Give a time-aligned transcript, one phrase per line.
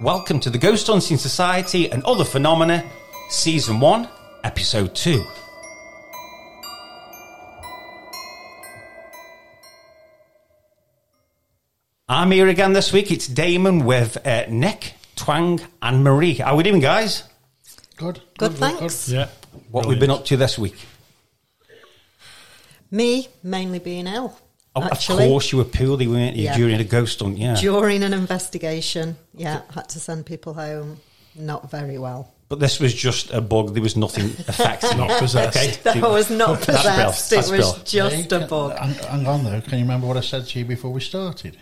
[0.00, 2.84] Welcome to the Ghost Hunting Society and Other Phenomena,
[3.30, 4.06] Season 1,
[4.44, 5.24] Episode 2.
[12.10, 13.10] I'm here again this week.
[13.10, 16.34] It's Damon with uh, Nick, Twang, and Marie.
[16.34, 17.22] How are we doing, guys?
[17.96, 18.20] Good.
[18.36, 19.08] Good, thanks.
[19.08, 19.28] Yeah.
[19.70, 20.76] What we've been up to this week?
[22.90, 24.38] Me mainly being ill.
[24.76, 26.56] Oh, actually, of course, you were poorly, weren't you, Yeah.
[26.56, 27.38] during a ghost hunt?
[27.38, 27.54] Yeah.
[27.56, 30.98] during an investigation, yeah, had to send people home.
[31.34, 32.32] Not very well.
[32.48, 33.74] But this was just a bug.
[33.74, 35.18] There was nothing affecting Not it.
[35.18, 35.56] possessed.
[35.56, 35.76] Okay.
[36.00, 37.06] That was not That's brilliant.
[37.14, 37.32] possessed.
[37.32, 37.86] It was brilliant.
[37.86, 38.78] just a bug.
[38.78, 39.60] Hang, hang on though.
[39.60, 41.56] Can you remember what I said to you before we started?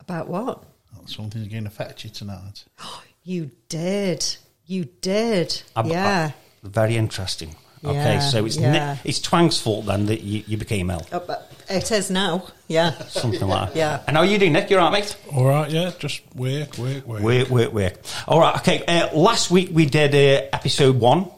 [0.00, 0.64] About what?
[1.06, 2.64] Something's going to affect you tonight.
[3.28, 4.24] You did.
[4.66, 5.62] You did.
[5.74, 6.30] I'm- yeah.
[6.64, 7.56] uh, very interesting.
[7.84, 8.72] Okay, Yeah, so it's yeah.
[8.94, 11.06] Nick, it's Twang's fault then that you, you became ill.
[11.12, 12.46] Oh, but it is now.
[12.68, 12.92] Yeah.
[13.08, 13.76] Something like that.
[13.78, 14.02] Yeah.
[14.06, 14.70] And how are you doing, Nick?
[14.70, 15.16] You're all right, mate?
[15.32, 17.22] All right, yeah, just work, work, work.
[17.22, 17.94] Work, work, work.
[18.26, 18.84] All right, okay.
[18.86, 21.30] Uh, last week we did uh, episode one.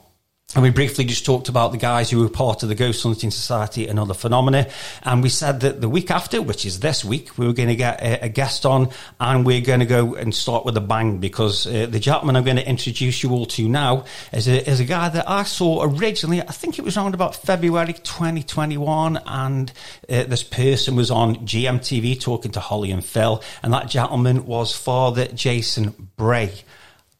[0.54, 3.30] And we briefly just talked about the guys who were part of the Ghost Hunting
[3.30, 4.66] Society and other phenomena.
[5.02, 7.76] And we said that the week after, which is this week, we were going to
[7.76, 8.88] get a, a guest on
[9.20, 12.44] and we're going to go and start with a bang because uh, the gentleman I'm
[12.44, 15.82] going to introduce you all to now is a, is a guy that I saw
[15.82, 19.20] originally, I think it was around about February 2021.
[19.26, 19.70] And
[20.08, 23.42] uh, this person was on GMTV talking to Holly and Phil.
[23.62, 26.54] And that gentleman was Father Jason Bray.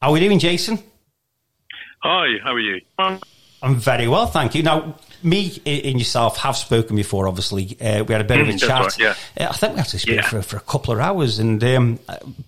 [0.00, 0.82] How are we doing, Jason?
[2.02, 2.80] Hi, how are you?
[3.60, 4.62] I'm very well, thank you.
[4.62, 7.76] Now, me and yourself have spoken before, obviously.
[7.80, 8.80] Uh, we had a bit of a Mm, chat.
[8.82, 9.14] right, yeah.
[9.46, 10.28] Uh, I think we actually spoke Yeah.
[10.28, 11.98] for, for a couple of hours and um,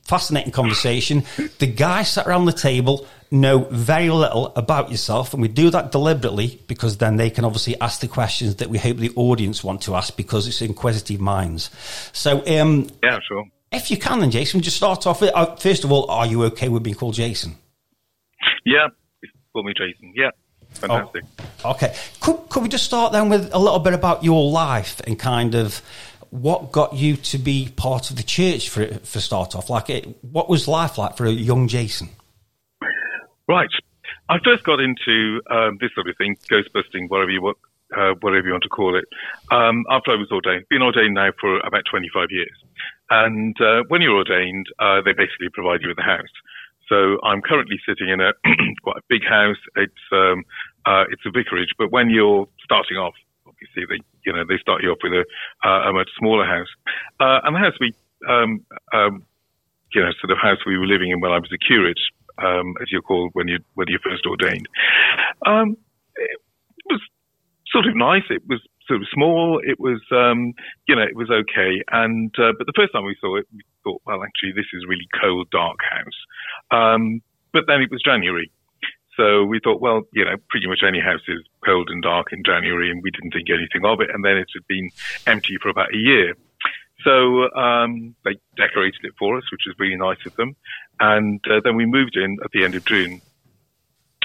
[0.04, 1.24] fascinating conversation.
[1.58, 5.90] the guys sat around the table know very little about yourself, and we do that
[5.90, 9.82] deliberately because then they can obviously ask the questions that we hope the audience want
[9.82, 11.70] to ask because it's inquisitive minds.
[12.12, 13.44] So, um, Yeah, sure.
[13.72, 16.44] if you can, then, Jason, just start off with uh, first of all, are you
[16.44, 17.56] okay with being called Jason?
[18.64, 18.88] Yeah,
[19.52, 20.12] call me Jason.
[20.14, 20.30] Yeah,
[20.70, 21.24] fantastic.
[21.64, 21.94] Okay.
[22.20, 25.54] Could, could we just start then with a little bit about your life and kind
[25.54, 25.82] of
[26.30, 29.70] what got you to be part of the church for for start off?
[29.70, 32.08] Like, it, what was life like for a young Jason?
[33.48, 33.70] Right.
[34.28, 37.58] I first got into um, this sort of thing, ghost busting, whatever you want,
[37.96, 39.04] uh, whatever you want to call it,
[39.50, 40.66] um, after I was ordained.
[40.70, 42.56] Been ordained now for about 25 years.
[43.10, 46.30] And uh, when you're ordained, uh, they basically provide you with a house.
[46.90, 48.32] So I'm currently sitting in a
[48.82, 49.62] quite a big house.
[49.76, 50.44] It's um,
[50.84, 53.14] uh, it's a vicarage, but when you're starting off,
[53.46, 55.24] obviously they you know they start you off with a
[55.64, 56.68] uh, a much smaller house.
[57.20, 57.94] Uh, and the house we
[58.28, 59.24] um, um,
[59.94, 62.00] you know sort of house we were living in when I was a curate,
[62.38, 64.66] um, as you're called when you when you're first ordained.
[65.46, 65.76] Um,
[66.16, 66.40] it
[66.90, 67.00] was
[67.70, 68.26] sort of nice.
[68.30, 69.60] It was sort of small.
[69.62, 70.52] It was, um,
[70.88, 71.82] you know, it was okay.
[71.92, 74.84] And uh, but the first time we saw it, we thought, well, actually, this is
[74.88, 76.18] really cold, dark house.
[76.70, 77.22] Um,
[77.52, 78.50] but then it was January,
[79.20, 82.42] so we thought, well, you know, pretty much any house is cold and dark in
[82.42, 84.08] January, and we didn't think anything of it.
[84.12, 84.90] And then it had been
[85.26, 86.34] empty for about a year.
[87.04, 90.56] So um, they decorated it for us, which was really nice of them.
[91.00, 93.20] And uh, then we moved in at the end of June,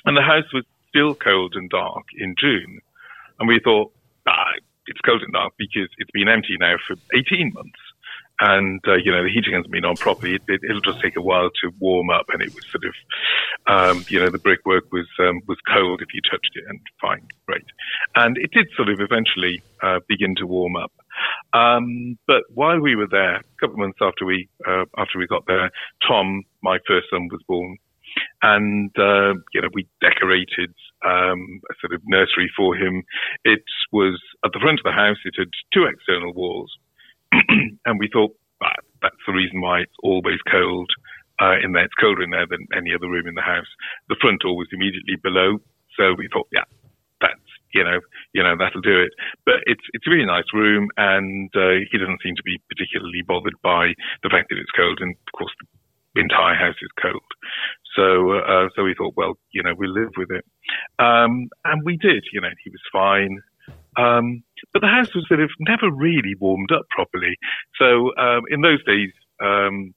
[0.05, 2.79] and the house was still cold and dark in June.
[3.39, 3.91] And we thought,
[4.27, 4.51] ah,
[4.87, 7.79] it's cold and dark because it's been empty now for 18 months.
[8.39, 10.35] And, uh, you know, the heating hasn't been on properly.
[10.35, 12.25] It, it, it'll just take a while to warm up.
[12.29, 12.93] And it was sort of,
[13.67, 17.27] um, you know, the brickwork was, um, was cold if you touched it and fine,
[17.45, 17.65] great.
[18.15, 20.91] And it did sort of eventually, uh, begin to warm up.
[21.53, 25.27] Um, but while we were there, a couple of months after we, uh, after we
[25.27, 25.71] got there,
[26.05, 27.77] Tom, my first son was born
[28.41, 30.73] and uh, you know we decorated
[31.05, 33.03] um, a sort of nursery for him.
[33.43, 35.17] It was at the front of the house.
[35.25, 36.71] It had two external walls,
[37.85, 38.35] and we thought
[39.01, 40.89] that's the reason why it's always cold
[41.41, 41.85] uh, in there.
[41.85, 43.69] It's colder in there than any other room in the house.
[44.09, 45.59] The front door was immediately below,
[45.97, 46.65] so we thought, yeah,
[47.21, 47.39] that's
[47.73, 47.99] you know,
[48.33, 49.11] you know that'll do it.
[49.45, 53.21] But it's it's a really nice room, and uh, he doesn't seem to be particularly
[53.27, 55.53] bothered by the fact that it's cold, and of course
[56.15, 57.29] the entire house is cold.
[57.95, 60.45] So, uh, so we thought, well, you know, we'll live with it.
[60.99, 63.41] Um, and we did, you know, he was fine.
[63.97, 64.43] Um,
[64.73, 67.35] but the house was sort of never really warmed up properly.
[67.79, 69.11] So, um, in those days,
[69.41, 69.93] um,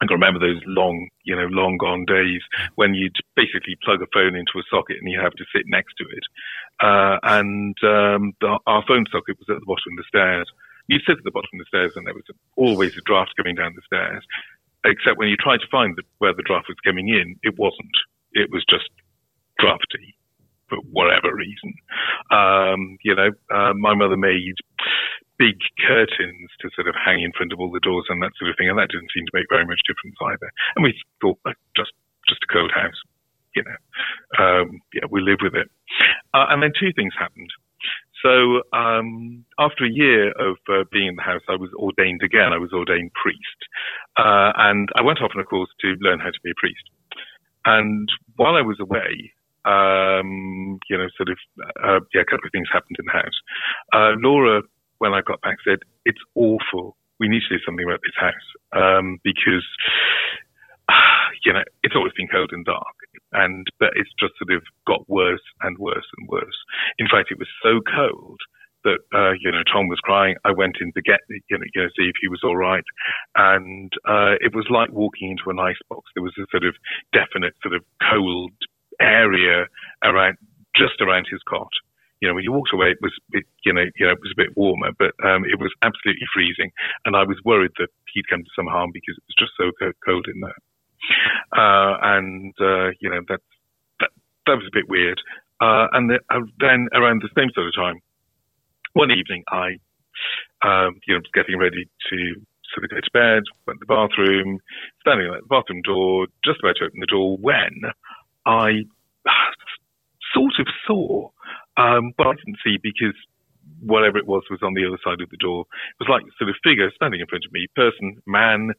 [0.00, 2.40] I can remember those long, you know, long gone days
[2.76, 5.94] when you'd basically plug a phone into a socket and you have to sit next
[5.98, 6.24] to it.
[6.80, 10.48] Uh, and, um, the, our phone socket was at the bottom of the stairs.
[10.86, 12.24] You'd sit at the bottom of the stairs and there was
[12.56, 14.24] always a draft coming down the stairs
[14.84, 17.92] except when you tried to find the, where the draft was coming in, it wasn't.
[18.32, 18.88] It was just
[19.58, 20.16] drafty
[20.70, 21.74] for whatever reason.
[22.30, 24.54] Um, you know, uh, my mother made
[25.36, 25.58] big
[25.88, 28.56] curtains to sort of hang in front of all the doors and that sort of
[28.56, 30.48] thing, and that didn't seem to make very much difference either.
[30.76, 31.40] And we thought,
[31.74, 31.92] just
[32.28, 33.00] just a cold house,
[33.56, 33.80] you know.
[34.38, 35.68] Um, yeah, we live with it.
[36.32, 37.50] Uh, and then two things happened.
[38.22, 42.52] So um, after a year of uh, being in the house, I was ordained again.
[42.52, 43.60] I was ordained priest,
[44.18, 46.84] uh, and I went off on a course to learn how to be a priest.
[47.64, 49.32] And while I was away,
[49.64, 51.38] um, you know, sort of,
[51.82, 53.38] uh, yeah, a couple of things happened in the house.
[53.92, 54.62] Uh, Laura,
[54.98, 56.96] when I got back, said, "It's awful.
[57.18, 59.66] We need to do something about this house um, because."
[61.42, 62.96] You know, it's always been cold and dark,
[63.32, 66.58] and but it's just sort of got worse and worse and worse.
[66.98, 68.40] In fact, it was so cold
[68.84, 70.36] that uh, you know Tom was crying.
[70.44, 72.84] I went in to get you know, you know see if he was all right,
[73.36, 76.10] and uh, it was like walking into an ice box.
[76.14, 76.74] There was a sort of
[77.12, 78.52] definite sort of cold
[79.00, 79.66] area
[80.04, 80.36] around
[80.76, 81.70] just around his cot.
[82.20, 84.32] You know, when you walked away, it was it, you know you know it was
[84.32, 86.70] a bit warmer, but um, it was absolutely freezing,
[87.04, 89.72] and I was worried that he'd come to some harm because it was just so
[90.04, 90.60] cold in there.
[91.56, 93.40] Uh, and uh, you know that
[94.00, 94.10] that
[94.46, 95.20] that was a bit weird.
[95.60, 98.00] Uh, and the, uh, then around the same sort of time,
[98.94, 99.76] one evening, I,
[100.64, 102.18] um, you know, was getting ready to
[102.72, 104.58] sort of go to bed, went to the bathroom,
[105.00, 107.82] standing at the bathroom door, just about to open the door when
[108.50, 108.68] I
[110.34, 111.30] sort of saw,
[111.76, 113.14] um, but I didn't see because
[113.80, 115.60] whatever it was was on the other side of the door.
[115.62, 118.72] It was like sort of figure standing in front of me, person, man,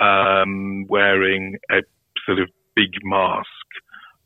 [0.00, 1.82] um, wearing a
[2.26, 3.66] sort of big mask,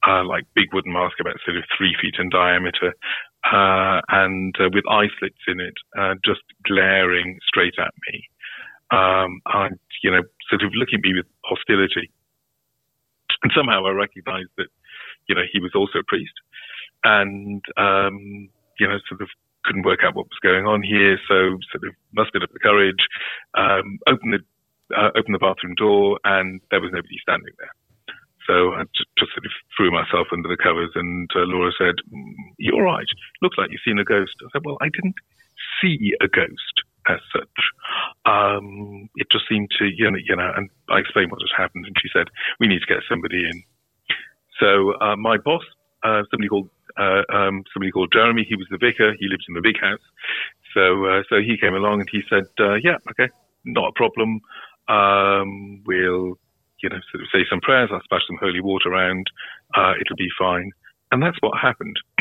[0.06, 2.94] uh, like big wooden mask about sort of three feet in diameter,
[3.44, 8.25] uh, and uh, with eye slits in it, uh, just glaring straight at me.
[8.93, 12.12] Um, and, you know, sort of looking at me with hostility.
[13.43, 14.69] And somehow I recognized that,
[15.28, 16.34] you know, he was also a priest
[17.04, 18.48] and, um,
[18.78, 19.28] you know, sort of
[19.64, 21.19] couldn't work out what was going on here.
[21.28, 23.06] So sort of mustered up the courage,
[23.54, 24.42] um, opened the,
[24.96, 27.70] uh, opened the bathroom door and there was nobody standing there.
[28.46, 32.34] So I just, sort of threw myself under the covers, and uh, Laura said, mm,
[32.58, 33.06] "You're right.
[33.40, 35.14] Looks like you've seen a ghost." I said, "Well, I didn't
[35.80, 36.76] see a ghost
[37.08, 37.58] as such.
[38.26, 41.86] Um, it just seemed to, you know, you know." And I explained what had happened,
[41.86, 42.28] and she said,
[42.58, 43.62] "We need to get somebody in."
[44.60, 45.62] So uh, my boss,
[46.02, 46.69] uh, somebody called
[46.99, 49.14] uh, um, somebody called Jeremy, he was the vicar.
[49.19, 50.04] He lives in the big house.
[50.75, 53.32] So uh, so he came along and he said, uh, "Yeah, okay,
[53.64, 54.40] not a problem.
[54.88, 56.38] Um, we'll."
[56.82, 59.28] you know, sort of say some prayers, I'll splash some holy water around,
[59.75, 60.72] uh, it'll be fine.
[61.12, 61.96] And that's what happened.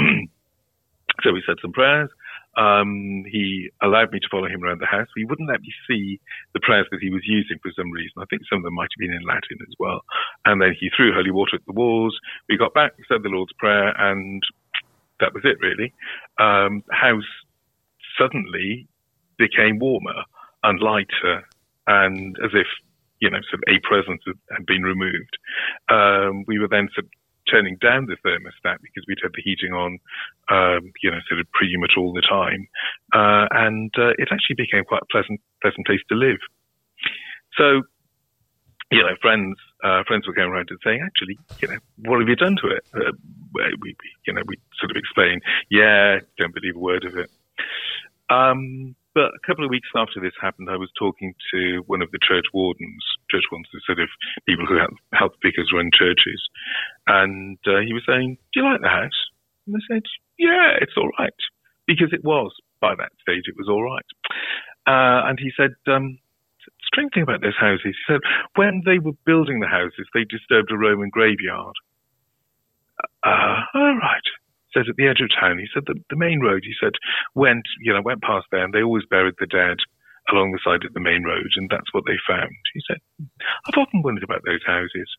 [1.24, 2.10] so we said some prayers.
[2.58, 5.08] Um, he allowed me to follow him around the house.
[5.16, 6.20] He wouldn't let me see
[6.54, 8.14] the prayers that he was using for some reason.
[8.18, 10.02] I think some of them might have been in Latin as well.
[10.46, 12.18] And then he threw holy water at the walls.
[12.50, 14.44] We got back, said the Lord's Prayer, and
[15.20, 15.94] that was it really.
[16.40, 17.24] Um, house
[18.18, 18.88] suddenly
[19.38, 20.24] became warmer
[20.64, 21.48] and lighter
[21.88, 22.68] and as if
[23.22, 25.38] you know, sort of a presence had been removed.
[25.90, 27.12] Um, we were then sort of
[27.52, 30.00] turning down the thermostat because we'd had the heating on,
[30.50, 32.68] um, you know, sort of pretty much all the time.
[33.14, 36.40] Uh, and uh, it actually became quite a pleasant, pleasant place to live.
[37.58, 37.84] So,
[38.92, 42.28] you know, friends, uh, friends were going around and saying, actually, you know, what have
[42.28, 42.84] you done to it?
[42.94, 43.12] Uh,
[43.82, 43.96] we,
[44.26, 47.30] you know, we sort of explain, yeah, don't believe a word of it.
[48.30, 52.12] Um, but a couple of weeks after this happened, I was talking to one of
[52.12, 54.10] the church wardens, church wardens, the sort of
[54.46, 56.42] people who help, help vicars run churches,
[57.08, 59.20] and uh, he was saying, "Do you like the house?"
[59.66, 60.04] And I said,
[60.38, 61.40] "Yeah, it's all right,"
[61.88, 64.10] because it was by that stage it was all right.
[64.86, 66.20] Uh, and he said, um,
[66.84, 68.20] "Strange thing about those houses," he said,
[68.56, 71.76] when they were building the houses, they disturbed a Roman graveyard.
[73.24, 74.28] Uh, all right
[74.74, 76.94] Said at the edge of town, he said that the main road, he said,
[77.36, 79.78] went, you know, went past there and they always buried the dead
[80.32, 82.56] along the side of the main road and that's what they found.
[82.74, 83.00] He said,
[83.68, 85.10] I've often wondered about those houses.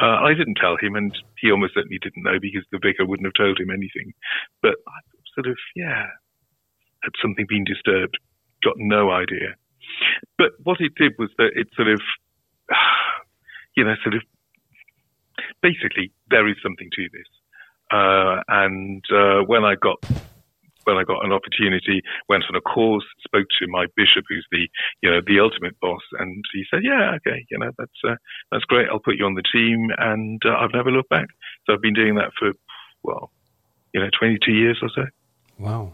[0.00, 3.26] Uh, I didn't tell him and he almost certainly didn't know because the vicar wouldn't
[3.26, 4.12] have told him anything.
[4.62, 5.00] But I
[5.34, 6.06] sort of, yeah,
[7.02, 8.18] had something been disturbed?
[8.64, 9.54] Got no idea.
[10.38, 12.00] But what it did was that it sort of,
[13.76, 14.22] you know, sort of,
[15.62, 17.28] basically, there is something to this.
[17.90, 20.02] Uh, and uh, when I got
[20.86, 24.68] when I got an opportunity, went on a course, spoke to my bishop, who's the
[25.02, 28.16] you know the ultimate boss, and he said, "Yeah, okay, you know that's uh,
[28.50, 28.88] that's great.
[28.88, 31.26] I'll put you on the team." And uh, I've never looked back.
[31.66, 32.52] So I've been doing that for
[33.02, 33.30] well,
[33.92, 35.06] you know, 22 years or so.
[35.58, 35.92] Wow.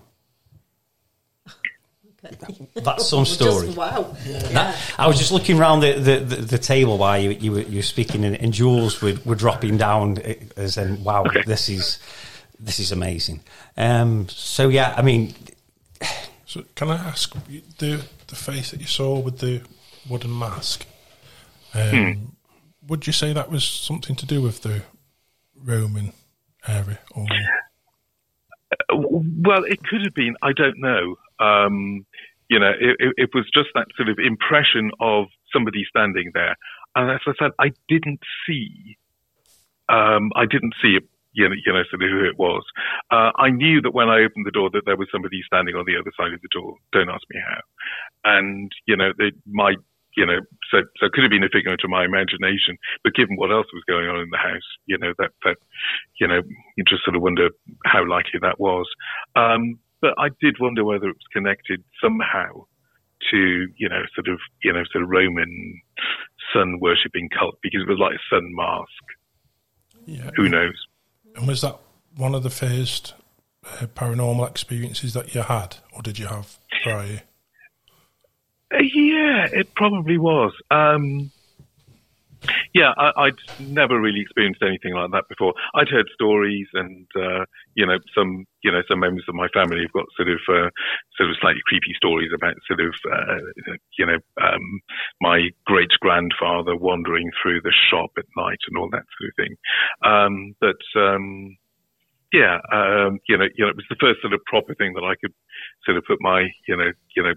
[2.74, 3.66] That's some story.
[3.66, 4.16] Just, wow.
[4.24, 4.76] Yeah.
[4.96, 7.78] I was just looking around the, the, the, the table while you, you, were, you
[7.78, 10.18] were speaking, and, and Jules were, were dropping down
[10.56, 11.42] as in, wow, okay.
[11.46, 11.98] this is
[12.62, 13.40] this is amazing.
[13.76, 15.34] Um, so yeah, I mean,
[16.52, 17.32] So can I ask
[17.78, 19.62] the the face that you saw with the
[20.06, 20.84] wooden mask?
[21.72, 22.36] Um,
[22.86, 24.82] Would you say that was something to do with the
[25.56, 26.12] Roman
[26.68, 27.26] area, or
[28.92, 30.36] Well, it could have been.
[30.42, 31.16] I don't know.
[31.38, 32.04] Um,
[32.50, 36.54] you know, it, it, it was just that sort of impression of somebody standing there,
[36.94, 38.98] and as I said, I didn't see.
[39.88, 41.04] Um, I didn't see it.
[41.32, 42.62] You know, you know, sort of who it was.
[43.10, 45.84] Uh, I knew that when I opened the door that there was somebody standing on
[45.86, 46.76] the other side of the door.
[46.92, 47.60] Don't ask me how.
[48.24, 49.74] And you know, they, my
[50.16, 52.76] you know, so so it could have been a figment of my imagination.
[53.02, 55.56] But given what else was going on in the house, you know, that that
[56.20, 56.42] you know,
[56.76, 57.50] you just sort of wonder
[57.84, 58.86] how likely that was.
[59.36, 62.66] Um, but I did wonder whether it was connected somehow
[63.30, 65.80] to you know, sort of you know, sort of Roman
[66.52, 69.04] sun worshipping cult because it was like a sun mask.
[70.06, 70.30] yeah?
[70.36, 70.76] Who knows?
[71.36, 71.78] And was that
[72.16, 73.14] one of the first
[73.64, 77.22] uh, paranormal experiences that you had, or did you have prior?
[78.72, 80.52] Uh, yeah, it probably was.
[80.70, 81.30] Um,
[82.74, 85.54] yeah, I, I'd never really experienced anything like that before.
[85.74, 87.44] I'd heard stories, and uh,
[87.74, 90.70] you know, some you know, some members of my family have got sort of uh,
[91.16, 94.80] sort of slightly creepy stories about sort of uh, you know, um,
[95.20, 99.56] my great grandfather wandering through the shop at night and all that sort of thing.
[100.04, 101.56] Um, but um,
[102.32, 105.04] yeah, um, you know, you know, it was the first sort of proper thing that
[105.04, 105.34] I could
[105.84, 107.34] sort of put my, you know, you know,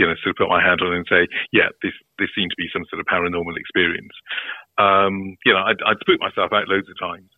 [0.00, 2.56] you know, sort of put my hand on and say, yeah, this this seemed to
[2.56, 4.16] be some sort of paranormal experience.
[4.78, 7.28] Um, you know, I'd, I'd spooked myself out loads of times.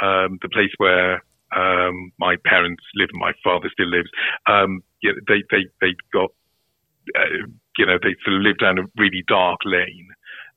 [0.00, 1.20] Um, the place where
[1.52, 4.08] um, my parents live and my father still lives,
[4.48, 6.32] um, yeah, they they they got,
[7.20, 7.44] uh,
[7.76, 10.08] you know, they sort of lived down a really dark lane,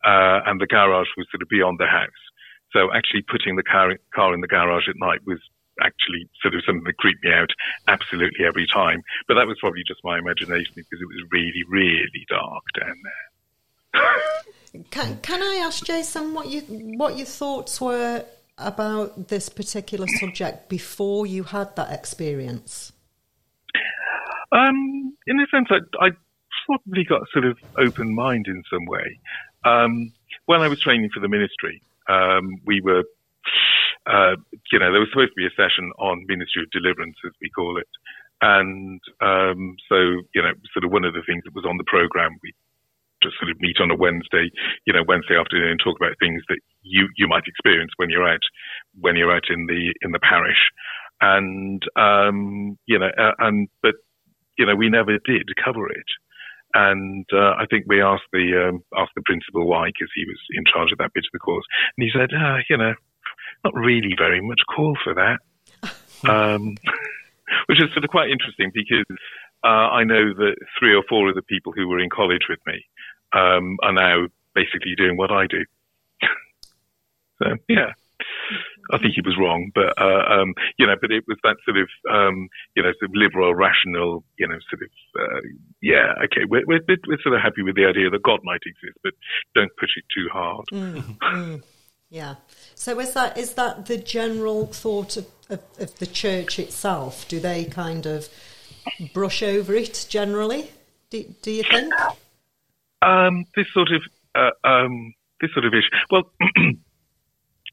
[0.08, 2.24] uh, and the garage was sort of beyond the house.
[2.72, 5.40] So actually putting the car, car in the garage at night was
[5.82, 7.50] actually sort of something that creeped me out
[7.88, 9.02] absolutely every time.
[9.28, 14.04] But that was probably just my imagination because it was really, really dark down there.
[14.92, 18.24] Can, can I ask Jason what you what your thoughts were
[18.60, 22.92] about this particular subject before you had that experience?
[24.52, 26.10] Um, in a sense, I, I
[26.66, 29.20] probably got sort of open mind in some way.
[29.66, 30.12] Um,
[30.46, 33.04] when I was training for the ministry, um, we were,
[34.10, 34.36] uh,
[34.72, 37.50] you know, there was supposed to be a session on ministry of deliverance, as we
[37.54, 37.88] call it.
[38.42, 39.98] And um, so,
[40.34, 42.54] you know, sort of one of the things that was on the program, we
[43.22, 44.50] just sort of meet on a Wednesday,
[44.88, 48.28] you know, Wednesday afternoon and talk about things that you, you might experience when you're
[48.28, 48.40] out,
[49.00, 50.72] when you're out in the, in the parish.
[51.20, 53.96] And, um, you know, uh, and, but,
[54.58, 56.10] you know, we never did cover it.
[56.74, 60.40] And, uh, I think we asked the, um, asked the principal why, because he was
[60.56, 61.66] in charge of that bit of the course.
[61.98, 62.94] And he said, uh, you know,
[63.64, 65.40] not really very much call for that.
[66.30, 66.76] um,
[67.68, 69.06] which is sort of quite interesting because,
[69.64, 72.60] uh, I know that three or four of the people who were in college with
[72.66, 72.84] me,
[73.34, 75.64] um, are now basically doing what I do.
[77.44, 77.94] so yeah,
[78.92, 81.78] I think he was wrong, but uh, um, you know, but it was that sort
[81.78, 84.90] of um, you know sort of liberal, rational, you know, sort of
[85.22, 85.42] uh,
[85.82, 88.98] yeah, okay, we're, we're we're sort of happy with the idea that God might exist,
[89.04, 89.14] but
[89.56, 91.62] don't push it too hard.
[92.12, 92.36] Yeah.
[92.80, 97.28] So is that is that the general thought of, of, of the church itself?
[97.28, 98.30] Do they kind of
[99.14, 100.72] brush over it generally?
[101.10, 101.94] Do, do you think?
[103.02, 104.02] Um, this sort of
[104.34, 105.90] uh, um, this sort of issue.
[106.10, 106.32] Well,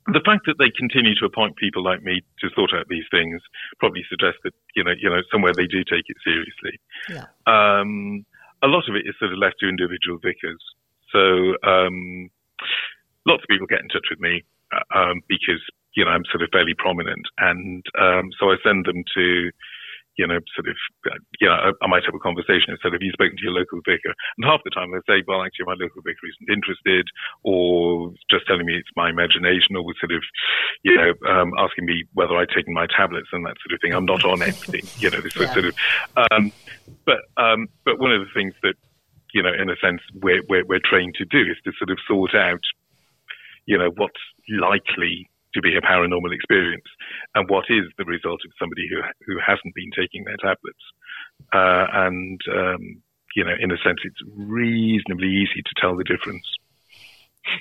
[0.08, 3.40] the fact that they continue to appoint people like me to sort out these things
[3.78, 6.80] probably suggests that you know you know somewhere they do take it seriously.
[7.08, 7.26] Yeah.
[7.46, 8.26] Um,
[8.60, 10.64] a lot of it is sort of left to individual vicars.
[11.12, 12.28] So um,
[13.25, 14.42] lots of people get in touch with me
[14.95, 15.62] um, because
[15.95, 19.50] you know I'm sort of fairly prominent, and um, so I send them to
[20.16, 20.76] you know, sort of,
[21.12, 23.45] uh, you know, I, I might have a conversation and said, have you spoken to
[23.45, 24.16] your local vicar?
[24.37, 27.06] And half the time they say, well, actually, my local vicar isn't interested,
[27.45, 30.25] or just telling me it's my imagination, or was sort of,
[30.83, 33.92] you know, um, asking me whether I'd taken my tablets and that sort of thing.
[33.92, 35.52] I'm not on anything, you know, this Yeah.
[35.52, 35.75] sort of,
[36.33, 36.50] um,
[37.04, 38.75] but, um, but one of the things that,
[39.35, 41.99] you know, in a sense, we're, we're, we're trained to do is to sort of
[42.09, 42.64] sort out,
[43.66, 46.85] you know, what's likely to be a paranormal experience
[47.35, 50.85] and what is the result of somebody who who hasn't been taking their tablets.
[51.52, 53.02] Uh, and um,
[53.35, 56.46] you know, in a sense, it's reasonably easy to tell the difference.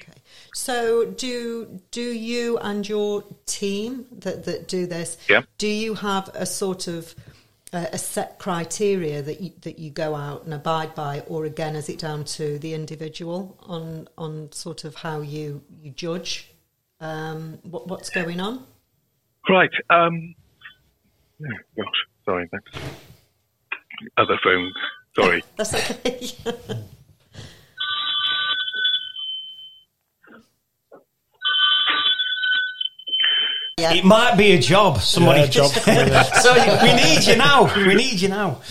[0.01, 0.19] Okay.
[0.53, 5.17] So do do you and your team that, that do this?
[5.29, 5.41] Yeah.
[5.57, 7.13] Do you have a sort of
[7.73, 11.89] a set criteria that you, that you go out and abide by, or again, is
[11.89, 16.51] it down to the individual on on sort of how you you judge
[16.99, 18.65] um, what, what's going on?
[19.49, 19.71] Right.
[19.89, 20.35] Um,
[21.41, 21.85] oh, gosh,
[22.25, 22.49] sorry.
[22.51, 22.85] That's
[24.17, 24.71] other phone.
[25.15, 25.43] Sorry.
[25.55, 26.29] That's okay.
[33.93, 33.99] yeah.
[33.99, 35.01] It might be a job.
[35.01, 36.11] Somebody Yeah, job coming
[36.41, 37.73] so we need you now.
[37.75, 38.61] We need you now.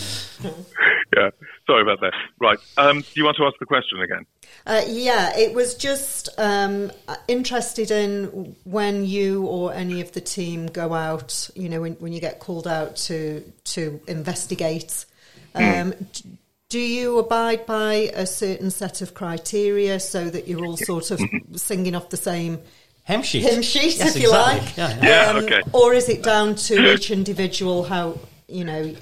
[1.16, 1.30] Yeah.
[1.66, 2.12] Sorry about that.
[2.40, 2.59] Right.
[2.76, 4.26] Um, do you want to ask the question again?
[4.66, 6.92] Uh, yeah, it was just um,
[7.26, 12.12] interested in when you or any of the team go out, you know, when, when
[12.12, 15.06] you get called out to to investigate.
[15.54, 20.76] Um, d- do you abide by a certain set of criteria so that you're all
[20.76, 21.21] sort of
[21.54, 22.59] singing off the same
[23.05, 23.43] Hem sheet.
[23.43, 24.61] hymn sheet, Yes, if you exactly.
[24.61, 24.77] like?
[24.77, 25.33] Yeah, yeah.
[25.33, 25.63] Yeah, okay.
[25.73, 28.19] Or is it down to each individual how
[28.49, 28.95] you know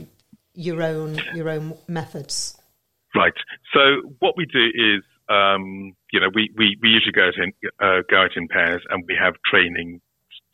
[0.55, 2.59] your own your own methods?
[3.15, 3.35] Right.
[3.73, 3.81] So
[4.19, 8.03] what we do is, um, you know, we, we, we usually go out in uh,
[8.11, 10.01] go out in pairs and we have training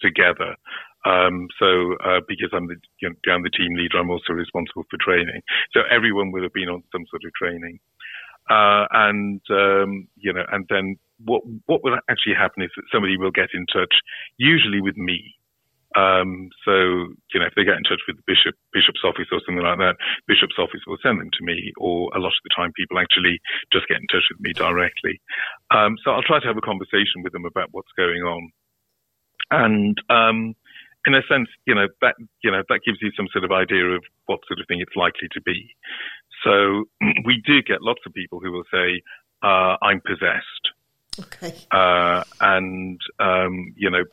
[0.00, 0.54] together.
[1.06, 4.84] Um, so uh, because I'm the you know, I'm the team leader, I'm also responsible
[4.90, 5.40] for training.
[5.72, 7.78] So everyone will have been on some sort of training,
[8.50, 13.16] uh, and um, you know, and then what what will actually happen is that somebody
[13.16, 13.94] will get in touch,
[14.36, 15.34] usually with me.
[15.96, 19.40] Um, so, you know, if they get in touch with the bishop, bishop's office or
[19.44, 19.96] something like that,
[20.28, 23.40] bishop's office will send them to me, or a lot of the time people actually
[23.72, 25.18] just get in touch with me directly.
[25.72, 28.52] Um, so I'll try to have a conversation with them about what's going on.
[29.50, 30.54] And, um,
[31.06, 33.86] in a sense, you know, that, you know, that gives you some sort of idea
[33.88, 35.72] of what sort of thing it's likely to be.
[36.44, 36.84] So
[37.24, 39.00] we do get lots of people who will say,
[39.42, 40.76] uh, I'm possessed.
[41.20, 41.54] Okay.
[41.70, 44.04] Uh, and, um, you know,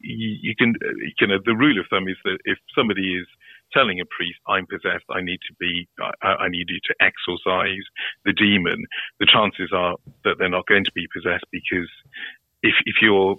[0.00, 0.74] you, you can,
[1.20, 3.26] you know, the rule of thumb is that if somebody is
[3.72, 5.88] telling a priest, I'm possessed, I need to be,
[6.22, 7.84] I, I need you to exorcise
[8.24, 8.84] the demon,
[9.20, 11.88] the chances are that they're not going to be possessed because
[12.62, 13.36] if, if your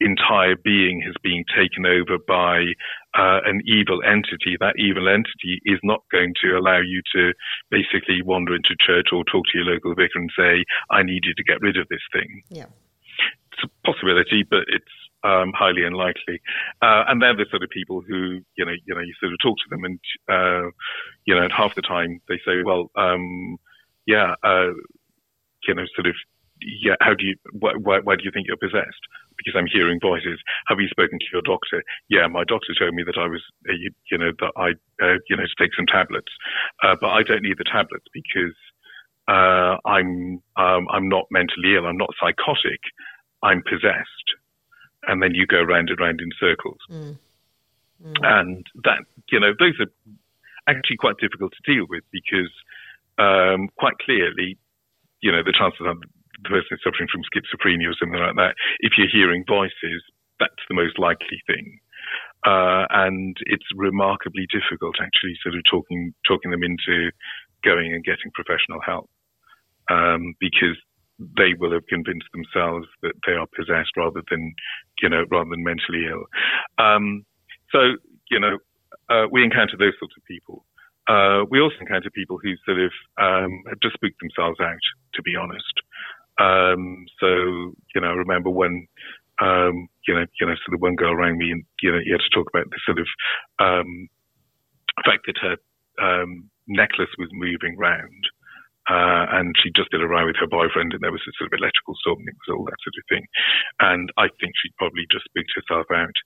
[0.00, 2.72] entire being has been taken over by
[3.14, 7.32] uh, an evil entity, that evil entity is not going to allow you to
[7.70, 11.34] basically wander into church or talk to your local vicar and say, I need you
[11.34, 12.66] to get rid of this thing Yeah.
[13.52, 16.40] it's a possibility, but it's um, highly unlikely.
[16.80, 19.38] Uh, and they're the sort of people who, you know, you know, you sort of
[19.42, 20.70] talk to them, and uh,
[21.26, 23.58] you know, half the time they say, "Well, um,
[24.06, 24.72] yeah, uh,
[25.68, 26.14] you know, sort of,
[26.60, 26.94] yeah.
[27.00, 27.36] How do you?
[27.52, 29.02] Why, why do you think you're possessed?
[29.40, 30.38] Because I'm hearing voices.
[30.68, 31.82] Have you spoken to your doctor?
[32.08, 34.68] Yeah, my doctor told me that I was, uh, you, you know, that I,
[35.02, 36.32] uh, you know, to take some tablets,
[36.82, 38.56] uh, but I don't need the tablets because
[39.28, 41.86] uh, I'm um, I'm not mentally ill.
[41.86, 42.80] I'm not psychotic.
[43.42, 44.28] I'm possessed.
[45.06, 46.78] And then you go round and round in circles.
[48.22, 48.98] And that,
[49.30, 49.90] you know, those are
[50.66, 52.52] actually quite difficult to deal with because
[53.18, 54.58] um, quite clearly,
[55.20, 55.94] you know, the chances are
[56.44, 58.54] person is suffering from schizophrenia or something like that.
[58.80, 60.02] If you're hearing voices,
[60.38, 61.78] that's the most likely thing.
[62.46, 67.10] Uh, and it's remarkably difficult actually sort of talking, talking them into
[67.62, 69.10] going and getting professional help.
[69.90, 70.78] Um, because
[71.18, 74.54] they will have convinced themselves that they are possessed rather than,
[75.02, 76.24] you know, rather than mentally ill.
[76.78, 77.26] Um,
[77.72, 77.96] so,
[78.30, 78.58] you know,
[79.10, 80.64] uh, we encounter those sorts of people.
[81.08, 85.22] Uh, we also encounter people who sort of um, have just spooked themselves out, to
[85.22, 85.74] be honest.
[86.40, 87.28] Um, so,
[87.94, 88.88] you know, I remember when,
[89.40, 92.12] um, you know, you know, sort of one girl rang me and, you know, you
[92.12, 93.06] had to talk about the sort of
[93.58, 94.08] um,
[95.04, 95.56] fact that her
[96.00, 98.24] um, necklace was moving round.
[98.88, 101.52] Uh, and she just did a ride with her boyfriend, and there was a sort
[101.52, 103.24] of electrical storm, and it was all that sort of thing.
[103.78, 106.16] And I think she'd probably just spooked herself out.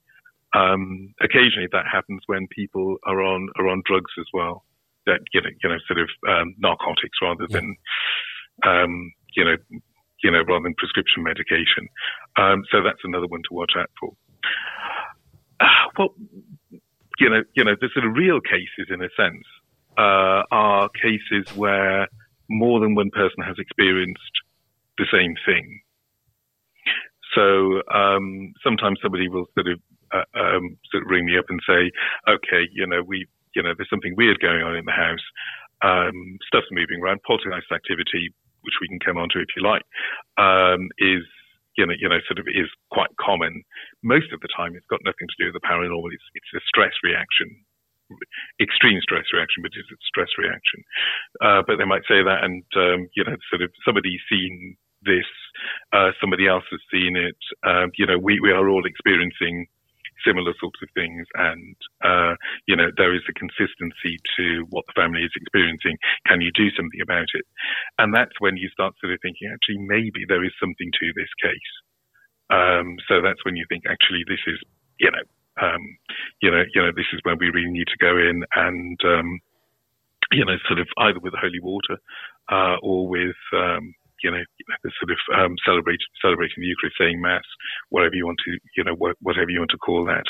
[0.55, 4.65] Um, occasionally, that happens when people are on are on drugs as well.
[5.05, 7.77] That you know, you know, sort of um, narcotics rather than,
[8.65, 9.57] um, you know,
[10.25, 11.87] you know, rather than prescription medication.
[12.37, 14.13] Um, so that's another one to watch out for.
[15.61, 15.67] Uh,
[15.99, 16.15] well,
[17.21, 19.45] you know, you know, the sort of real cases, in a sense,
[19.99, 22.09] uh, are cases where
[22.49, 24.35] more than one person has experienced
[24.99, 25.81] the same thing.
[27.35, 29.81] So um, sometimes somebody will sort of
[30.13, 31.91] uh, um, sort of ring me up and say,
[32.29, 35.25] "Okay, you know, we, you know, there's something weird going on in the house.
[35.83, 37.21] Um, stuff's moving around.
[37.27, 38.33] Poltergeist activity,
[38.65, 39.85] which we can come on to if you like,
[40.39, 41.25] um, is."
[41.75, 43.67] You know, you know, sort of is quite common.
[43.99, 46.07] Most of the time, it's got nothing to do with the paranormal.
[46.15, 47.51] It's, it's a stress reaction
[48.61, 50.85] extreme stress reaction, but it's a stress reaction.
[51.41, 55.29] Uh, but they might say that, and um, you know, sort of somebody's seen this,
[55.93, 57.37] uh, somebody else has seen it.
[57.67, 59.67] Um, you know, we we are all experiencing
[60.27, 62.35] similar sorts of things, and uh,
[62.67, 65.97] you know, there is a consistency to what the family is experiencing.
[66.27, 67.47] Can you do something about it?
[67.99, 71.33] And that's when you start sort of thinking, actually, maybe there is something to this
[71.43, 71.73] case.
[72.51, 74.59] Um, so that's when you think, actually, this is,
[75.01, 75.25] you know,
[75.61, 75.81] um,
[76.43, 79.41] you know, you know, this is where we really need to go in and, um,
[80.33, 81.97] you know, sort of either with holy water
[82.51, 84.41] uh, or with um, you know,
[84.83, 87.45] the sort of um, celebrate, celebrating the Eucharist, saying Mass,
[87.91, 90.25] whatever you want to, you know, whatever you want to call that,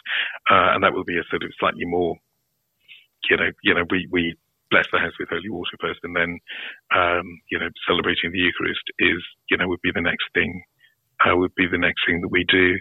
[0.51, 2.17] uh, and that will be a sort of slightly more,
[3.31, 4.35] you know, you know, we we
[4.71, 6.39] bless the house with holy water first, and then,
[6.91, 10.63] um, you know, celebrating the Eucharist is, you know, would be the next thing,
[11.25, 12.75] uh, would be the next thing that we do.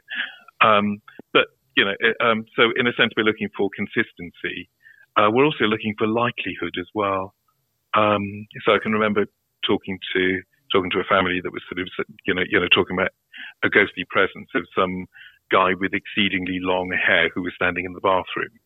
[0.65, 0.97] Um,
[1.31, 1.47] but
[1.77, 1.93] you know,
[2.25, 4.69] um, so in a sense, we're looking for consistency.
[5.15, 7.35] Uh, we're also looking for likelihood as well.
[7.93, 9.25] Um, so I can remember
[9.65, 10.41] talking to
[10.73, 11.87] talking to a family that was sort of,
[12.25, 13.13] you know, you know, talking about
[13.63, 15.05] a ghostly presence of some
[15.51, 18.57] guy with exceedingly long hair who was standing in the bathroom.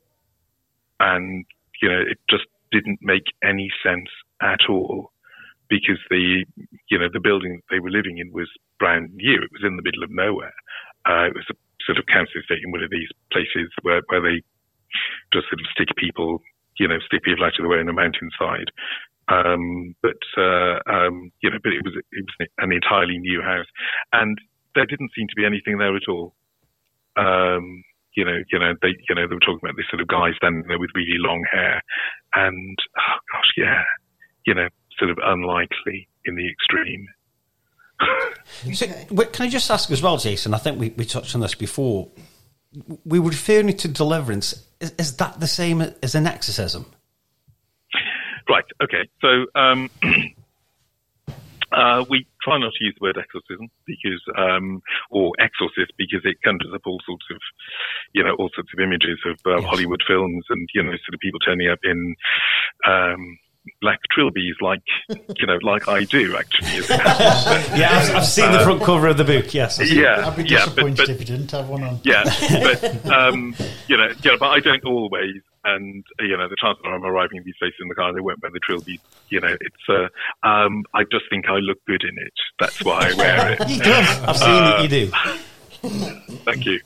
[0.99, 1.45] And,
[1.81, 4.09] you know, it just didn't make any sense
[4.41, 5.11] at all
[5.69, 6.45] because the,
[6.89, 9.43] you know, the building that they were living in was brand new.
[9.43, 10.55] It was in the middle of nowhere.
[11.05, 14.21] Uh, it was a sort of council estate in one of these places where, where
[14.21, 14.41] they
[15.33, 16.41] just sort of stick people,
[16.79, 18.71] you know, stick people out of the way in a mountainside.
[19.29, 23.67] Um, but uh, um, you know, but it was it was an entirely new house,
[24.13, 24.37] and
[24.73, 26.33] there didn't seem to be anything there at all.
[27.17, 27.83] Um,
[28.15, 30.31] you know, you know, they you know they were talking about this sort of guy
[30.37, 31.81] standing there with really long hair,
[32.35, 33.83] and oh gosh, yeah,
[34.45, 37.07] you know, sort of unlikely in the extreme.
[38.73, 38.85] so,
[39.25, 40.53] can I just ask as well, Jason?
[40.53, 42.09] I think we, we touched on this before.
[43.05, 44.65] We were referring to deliverance.
[44.79, 46.85] Is, is that the same as an exorcism?
[48.49, 48.65] Right.
[48.81, 49.09] Okay.
[49.21, 49.89] So um,
[51.71, 54.81] uh, we try not to use the word exorcism because, um,
[55.11, 57.37] or exorcist, because it conjures up all sorts of,
[58.13, 59.69] you know, all sorts of images of uh, yes.
[59.69, 62.15] Hollywood films and you know, sort of people turning up in.
[62.87, 63.37] Um,
[63.81, 66.69] black trilbies like you know like I do actually.
[67.77, 69.53] yeah, I've, I've seen uh, the front cover of the book.
[69.53, 69.79] Yes.
[69.91, 70.25] Yeah.
[70.25, 71.99] I'd be disappointed yeah, but, but, if you didn't have one on.
[72.03, 73.55] Yeah, but um,
[73.89, 77.37] you know, yeah, but I don't always and you know the chances are I'm arriving
[77.37, 78.99] in these places in the car they won't wear the trilby.
[79.29, 82.33] You know, it's uh, um, I just think I look good in it.
[82.59, 83.59] That's why I wear it.
[83.69, 83.91] you do.
[83.91, 84.83] I've seen uh, it.
[84.83, 85.11] You do.
[86.45, 86.79] thank you.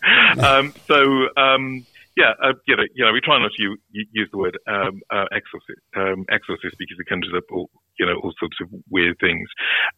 [0.44, 1.02] Um, so
[1.38, 1.86] um,
[2.18, 5.26] yeah, uh, you know, you know, we try not to use the word um, uh,
[5.32, 9.48] exorcist, um, exorcist because it conjures up all you know all sorts of weird things,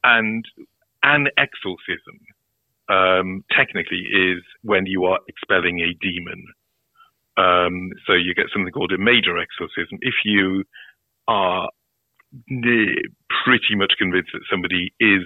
[0.03, 0.45] and
[1.01, 2.19] an exorcism
[2.89, 6.45] um, technically is when you are expelling a demon.
[7.37, 9.97] Um, so you get something called a major exorcism.
[10.01, 10.63] If you
[11.27, 11.69] are
[13.43, 15.23] pretty much convinced that somebody is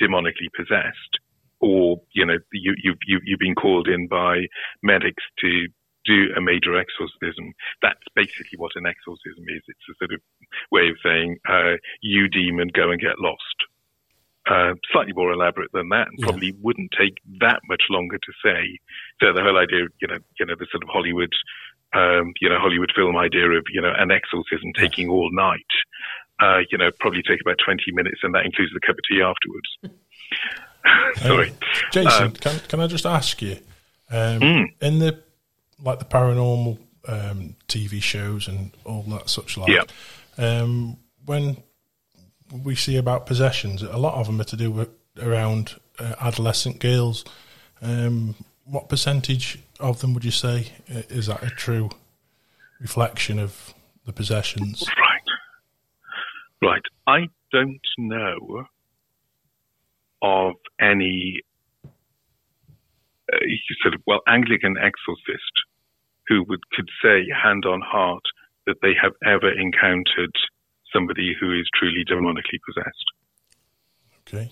[0.00, 1.18] demonically possessed,
[1.60, 4.42] or you know you, you, you you've been called in by
[4.82, 5.66] medics to
[6.04, 7.52] do a major exorcism.
[7.80, 9.62] That's basically what an exorcism is.
[9.66, 10.20] It's a sort of
[10.70, 13.56] way of saying, uh, "You demon, go and get lost."
[14.46, 16.26] Uh, slightly more elaborate than that, and yeah.
[16.26, 18.78] probably wouldn't take that much longer to say.
[19.20, 21.32] So the whole idea, you know, you know, the sort of Hollywood,
[21.94, 25.72] um, you know, Hollywood film idea of you know an exorcism taking all night,
[26.40, 29.22] uh, you know, probably take about twenty minutes, and that includes the cup of tea
[29.22, 29.98] afterwards.
[31.16, 32.32] Sorry, uh, Jason.
[32.32, 33.56] can can I just ask you,
[34.10, 34.64] um, mm.
[34.80, 35.18] in the
[35.82, 36.78] like the paranormal
[37.08, 39.84] um, TV shows and all that such like, yeah.
[40.36, 41.56] Um, when
[42.62, 44.90] we see about possessions, a lot of them are to do with
[45.20, 47.24] around uh, adolescent girls.
[47.82, 51.90] Um, what percentage of them would you say uh, is that a true
[52.80, 53.74] reflection of
[54.06, 54.84] the possessions?
[54.88, 56.70] Right.
[56.70, 56.82] Right.
[57.06, 58.64] I don't know
[60.22, 61.40] of any
[63.32, 63.36] uh,
[63.82, 65.52] sort of, well, Anglican exorcist
[66.28, 68.22] who would could say hand on heart
[68.66, 70.34] that they have ever encountered
[70.94, 73.04] somebody who is truly demonically possessed.
[74.26, 74.50] Okay.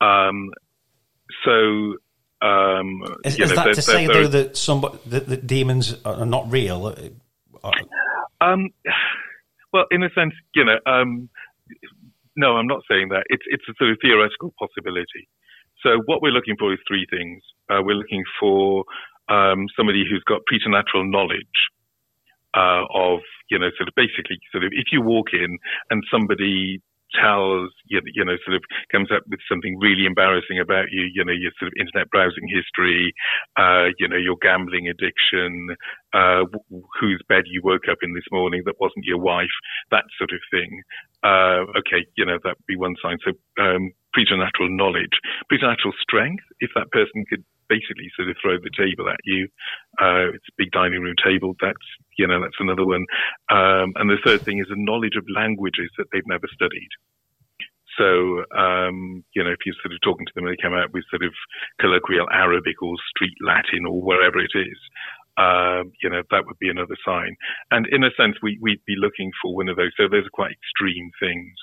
[0.00, 0.50] Um,
[1.44, 1.96] so.
[2.40, 6.48] Um, is, is know, that to say though that some that, that, demons are not
[6.50, 6.94] real?
[7.64, 7.72] Uh,
[8.40, 8.68] um,
[9.72, 11.28] well, in a sense, you know, um,
[12.36, 13.24] no, I'm not saying that.
[13.28, 15.28] It's it's a sort of theoretical possibility.
[15.82, 17.42] So what we're looking for is three things.
[17.68, 18.84] Uh, we're looking for
[19.28, 21.58] um, somebody who's got preternatural knowledge
[22.54, 25.58] uh, of you know sort of basically sort of if you walk in
[25.90, 26.80] and somebody
[27.14, 31.24] tells you, you know sort of comes up with something really embarrassing about you you
[31.24, 33.14] know your sort of internet browsing history
[33.56, 35.74] uh, you know your gambling addiction
[36.12, 36.44] uh,
[37.00, 39.56] whose bed you woke up in this morning that wasn't your wife
[39.90, 40.82] that sort of thing
[41.24, 43.18] uh, okay you know that would be one sign.
[43.24, 43.32] So
[43.62, 45.16] um, preternatural knowledge
[45.48, 49.48] preternatural strength if that person could basically sort of throw the table at you.
[50.00, 51.54] Uh, it's a big dining room table.
[51.60, 53.04] That's, you know, that's another one.
[53.50, 56.90] Um, and the third thing is a knowledge of languages that they've never studied.
[57.98, 60.92] So, um, you know, if you're sort of talking to them and they come out
[60.92, 61.32] with sort of
[61.80, 64.78] colloquial Arabic or street Latin or wherever it is,
[65.36, 67.36] um, you know, that would be another sign.
[67.70, 69.90] And in a sense, we, we'd be looking for one of those.
[69.96, 71.54] So those are quite extreme things.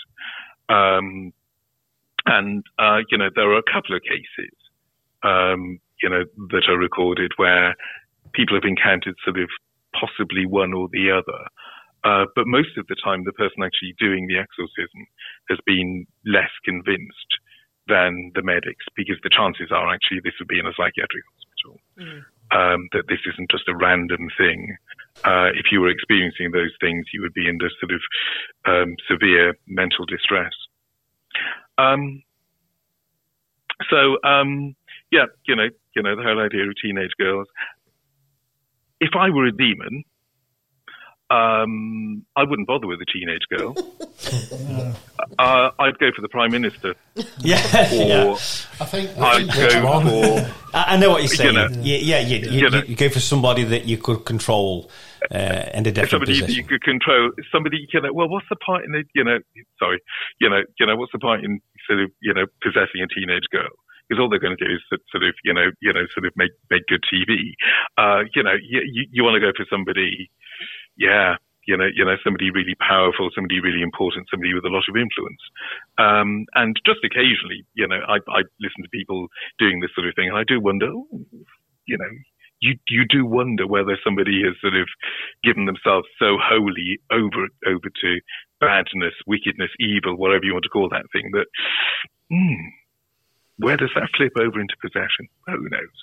[0.70, 1.34] Um,
[2.26, 4.56] and, uh, you know, there are a couple of cases,
[5.24, 7.76] um, you know, that are recorded where
[8.34, 9.50] people have encountered sort of
[9.94, 11.42] possibly one or the other.
[12.04, 15.08] Uh, but most of the time, the person actually doing the exorcism
[15.50, 17.32] has been less convinced
[17.88, 21.80] than the medics because the chances are actually this would be in a psychiatric hospital.
[21.98, 24.78] Mm um, that this isn't just a random thing.
[25.24, 28.02] Uh, if you were experiencing those things, you would be in this sort of
[28.66, 30.54] um, severe mental distress.
[31.78, 32.22] Um,
[33.90, 34.76] so, um,
[35.12, 37.48] yeah, you know, you know, the whole idea of teenage girls.
[39.00, 40.04] If I were a demon,
[41.32, 43.76] um, I wouldn't bother with a teenage girl.
[45.40, 46.96] uh, I'd go for the prime minister.
[47.40, 47.58] Yeah,
[47.94, 48.32] or yeah.
[48.34, 50.52] I think I'd go for.
[50.74, 51.54] I I know what you're saying.
[51.54, 52.82] You know, yeah, yeah, you, you, you know.
[52.84, 54.90] you go for somebody that you could control
[55.32, 56.64] uh, in a different somebody that position.
[56.64, 57.32] you could control.
[57.52, 58.12] Somebody, you know.
[58.12, 59.40] Well, what's the point in the, you know?
[59.80, 60.02] Sorry,
[60.42, 63.46] you know, you know, what's the point in sort of, you know, possessing a teenage
[63.52, 63.70] girl?
[64.08, 66.34] Because all they're going to do is sort of, you know, you know, sort of
[66.36, 67.54] make make good TV.
[67.98, 70.30] Uh, you know, you you, want to go for somebody,
[70.98, 71.36] yeah,
[71.68, 74.96] you know, you know, somebody really powerful, somebody really important, somebody with a lot of
[74.96, 75.42] influence.
[75.98, 80.16] Um, and just occasionally, you know, I, I listen to people doing this sort of
[80.16, 80.92] thing, and I do wonder,
[81.86, 82.12] you know,
[82.62, 84.88] you you do wonder whether somebody has sort of
[85.44, 88.20] given themselves so wholly over over to
[88.60, 91.48] badness, wickedness, evil, whatever you want to call that thing, that
[92.32, 92.70] hmm,
[93.58, 95.28] where does that flip over into possession?
[95.48, 95.98] Who knows?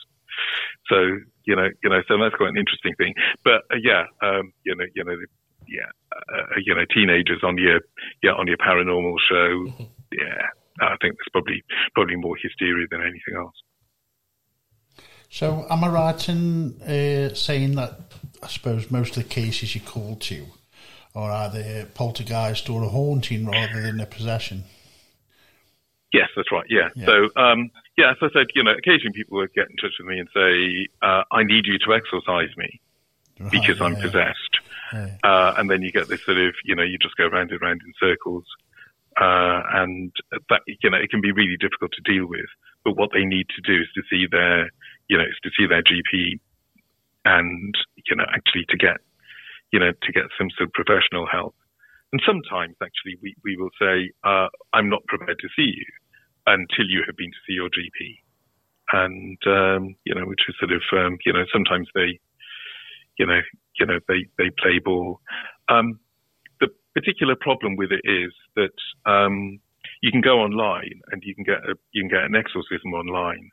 [0.89, 0.97] So
[1.45, 3.15] you know, you know, so that's quite an interesting thing.
[3.45, 5.17] But uh, yeah, um, you know, you know,
[5.69, 7.81] yeah, uh, you know, teenagers on your
[8.23, 9.87] yeah on your paranormal show.
[10.13, 10.47] Yeah,
[10.81, 11.63] I think there's probably
[11.95, 13.55] probably more hysteria than anything else.
[15.31, 18.01] So, am I right in uh, saying that
[18.43, 20.47] I suppose most of the cases you call to
[21.15, 24.65] are either poltergeist or a haunting rather than a possession?
[26.13, 26.67] Yes, that's right.
[26.69, 26.91] Yeah.
[26.95, 27.07] Yeah.
[27.07, 30.09] So, um, yeah, as I said, you know, occasionally people would get in touch with
[30.09, 32.81] me and say, uh, "I need you to exorcise me
[33.51, 34.55] because Right, I'm yeah, possessed."
[34.93, 35.17] yeah.
[35.25, 37.61] Uh, and then you get this sort of, you know, you just go round and
[37.61, 38.45] round in circles.
[39.21, 40.13] Uh, and
[40.49, 42.49] that, you know, it can be really difficult to deal with.
[42.85, 44.71] But what they need to do is to see their,
[45.09, 46.41] you know, is to see their GP
[47.25, 47.75] and,
[48.09, 48.99] you know, actually to get,
[49.71, 51.55] you know, to get some sort of professional help.
[52.13, 55.85] And sometimes actually we, we will say, uh, I'm not prepared to see you
[56.47, 58.19] until you have been to see your GP.
[58.93, 62.21] And, um, you know, which is sort of, um, you know, sometimes they,
[63.19, 63.41] you know,
[63.79, 65.21] you know, they, they play ball.
[65.69, 66.01] Um,
[66.61, 69.61] the particular problem with it is that, um,
[70.03, 73.51] you can go online and you can get a, you can get an exorcism online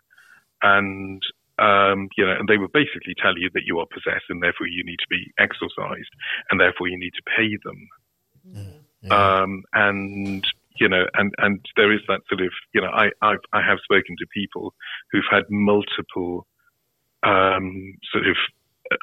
[0.64, 1.22] and,
[1.60, 4.68] um, you know, and they will basically tell you that you are possessed and therefore
[4.68, 6.10] you need to be exorcised
[6.50, 7.88] and therefore you need to pay them.
[9.12, 10.46] Um, and,
[10.80, 13.80] you know, and, and there is that sort of, you know, I, I've, I have
[13.84, 14.74] spoken to people
[15.12, 16.48] who've had multiple,
[17.24, 18.38] um, sort of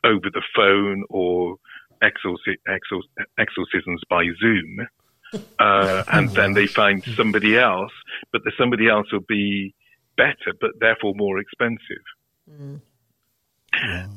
[0.04, 1.56] over the phone or
[2.02, 4.88] exorci- exor- exorcisms by Zoom.
[5.58, 7.92] Uh, and then they find somebody else,
[8.32, 9.74] but the somebody else will be
[10.16, 12.04] better, but therefore more expensive.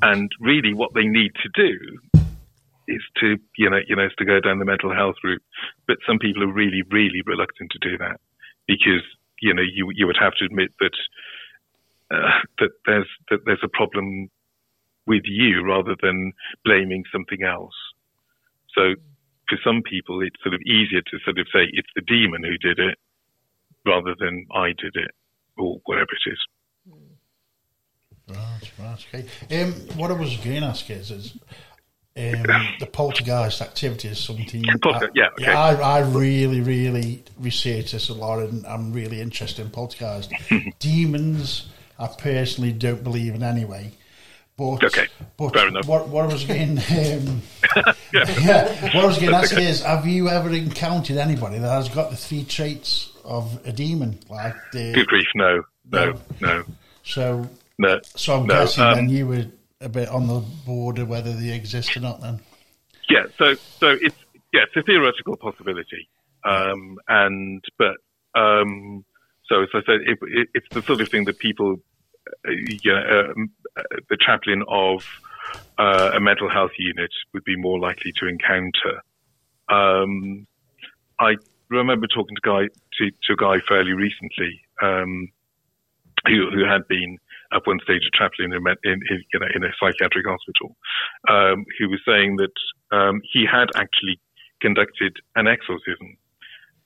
[0.01, 2.18] And really what they need to do
[2.89, 5.43] is to, you know, you know, is to go down the mental health route.
[5.88, 8.19] But some people are really, really reluctant to do that
[8.67, 9.04] because,
[9.41, 10.97] you know, you, you would have to admit that,
[12.12, 14.30] uh, that there's, that there's a problem
[15.08, 16.34] with you rather than
[16.65, 17.73] blaming something else.
[18.75, 18.95] So
[19.47, 22.58] for some people, it's sort of easier to sort of say it's the demon who
[22.58, 22.97] did it
[23.86, 25.12] rather than I did it
[25.58, 26.39] or whatever it is.
[28.30, 29.63] Right, right, okay.
[29.63, 31.38] Um, what I was going to ask is, is
[32.19, 34.63] um, the poltergeist activity is something.
[34.82, 35.51] Poltergeist, yeah, okay.
[35.51, 40.32] I, I really, really research this a lot, and I'm really interested in poltergeist.
[40.79, 43.91] Demons, I personally don't believe in anyway.
[44.58, 45.88] But, Okay, but fair enough.
[45.88, 47.41] What, what I was getting, um,
[48.13, 52.10] yeah, what I was getting asked is, have you ever encountered anybody that has got
[52.10, 54.19] the three traits of a demon?
[54.29, 56.65] Like the, Good grief, no, no, no,
[57.03, 58.01] so no.
[58.03, 58.55] so I'm no.
[58.55, 59.45] guessing Um, then you were
[59.81, 62.19] a bit on the border whether they exist or not.
[62.19, 62.41] Then
[63.09, 64.15] Yeah, so so it's
[64.51, 66.09] yeah, it's a theoretical possibility,
[66.43, 67.95] um, and but
[68.35, 69.05] um,
[69.47, 71.77] so as I said, it, it, it's the sort of thing that people,
[72.45, 75.05] uh, you know, um, uh, the chaplain of
[75.77, 79.01] uh, a mental health unit would be more likely to encounter.
[79.69, 80.45] Um,
[81.21, 81.35] I
[81.69, 85.31] remember talking to guy to, to a guy fairly recently um,
[86.27, 87.17] who who had been
[87.53, 90.75] at one stage a chaplain in, in, in, you in a psychiatric hospital,
[91.27, 94.19] um, who was saying that um, he had actually
[94.62, 96.17] conducted an exorcism.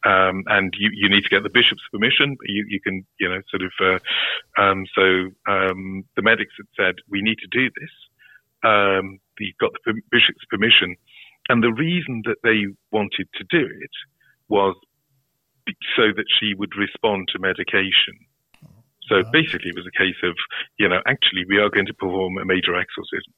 [0.05, 2.35] Um, and you, you need to get the bishop's permission.
[2.43, 3.71] You, you can, you know, sort of.
[3.79, 7.89] Uh, um, so um, the medics had said we need to do this.
[8.65, 10.97] Um, he got the bishop's permission,
[11.47, 13.91] and the reason that they wanted to do it
[14.49, 14.75] was
[15.95, 18.19] so that she would respond to medication.
[19.09, 20.35] So basically, it was a case of,
[20.79, 23.33] you know, actually, we are going to perform a major exorcism.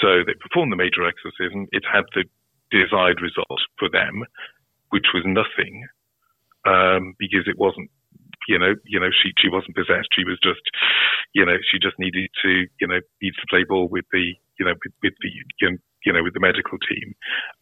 [0.00, 1.66] So they performed the major exorcism.
[1.72, 2.24] It had the
[2.70, 4.24] desired result for them,
[4.90, 5.86] which was nothing,
[6.64, 7.90] um, because it wasn't,
[8.48, 10.08] you know, you know, she she wasn't possessed.
[10.12, 10.62] She was just,
[11.34, 14.64] you know, she just needed to, you know, needs to play ball with the, you
[14.64, 17.14] know, with, with the, you know, you know, with the medical team.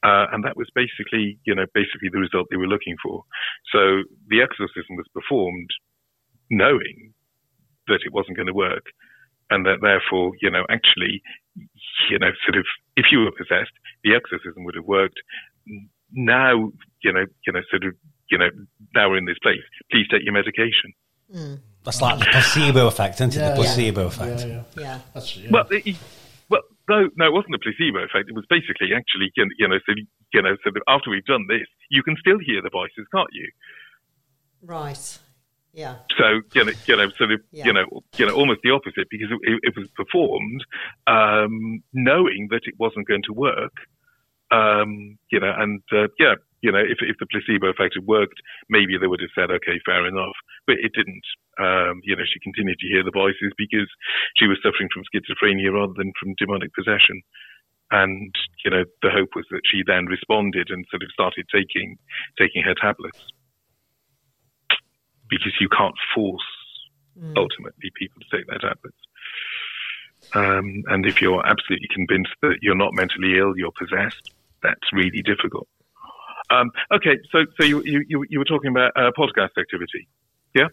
[0.02, 3.24] Uh, and that was basically, you know, basically the result they were looking for.
[3.72, 5.70] So the exorcism was performed
[6.50, 7.12] knowing
[7.88, 8.84] that it wasn't going to work.
[9.50, 11.22] And that therefore, you know, actually,
[12.10, 13.72] you know, sort of, if you were possessed,
[14.04, 15.18] the exorcism would have worked.
[16.12, 16.70] Now,
[17.02, 17.94] you know, you know, sort of,
[18.30, 18.50] you know,
[18.94, 19.64] now we're in this place.
[19.90, 20.92] Please take your medication.
[21.34, 21.60] Mm.
[21.84, 23.36] That's like the placebo effect, isn't it?
[23.36, 24.06] Yeah, the placebo yeah.
[24.06, 24.40] effect.
[24.46, 24.98] Yeah, yeah.
[25.14, 25.50] That's, yeah.
[25.50, 25.96] Well, it,
[26.50, 28.28] well, no, no, it wasn't a placebo effect.
[28.28, 29.92] It was basically actually, you know, so
[30.32, 33.48] you know, so after we've done this, you can still hear the voices, can't you?
[34.62, 35.18] Right.
[35.78, 36.02] Yeah.
[36.18, 37.66] So you know, you know, sort of, yeah.
[37.66, 37.86] you know,
[38.18, 40.66] you know, almost the opposite because it, it was performed
[41.06, 43.78] um, knowing that it wasn't going to work.
[44.50, 46.34] Um, you know, and uh, yeah,
[46.66, 49.78] you know, if, if the placebo effect had worked, maybe they would have said, okay,
[49.86, 50.34] fair enough.
[50.66, 51.22] But it didn't.
[51.62, 53.86] Um, you know, she continued to hear the voices because
[54.34, 57.22] she was suffering from schizophrenia rather than from demonic possession.
[57.94, 61.96] And, you know, the hope was that she then responded and sort of started taking,
[62.34, 63.22] taking her tablets.
[65.28, 66.42] Because you can't force,
[67.18, 67.36] mm.
[67.36, 68.96] ultimately, people to take their tablets.
[70.34, 74.30] Um, and if you're absolutely convinced that you're not mentally ill, you're possessed,
[74.62, 75.68] that's really difficult.
[76.50, 80.08] Um, okay, so so you, you you were talking about uh, poltergeist activity,
[80.54, 80.68] yeah?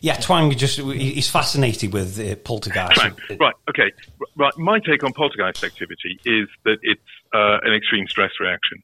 [0.00, 2.94] Yeah, Twang just he's fascinated with uh, poltergeist.
[2.94, 3.16] Twang.
[3.40, 3.54] Right.
[3.70, 3.90] Okay.
[4.36, 4.56] Right.
[4.58, 7.00] My take on poltergeist activity is that it's
[7.32, 8.82] uh, an extreme stress reaction,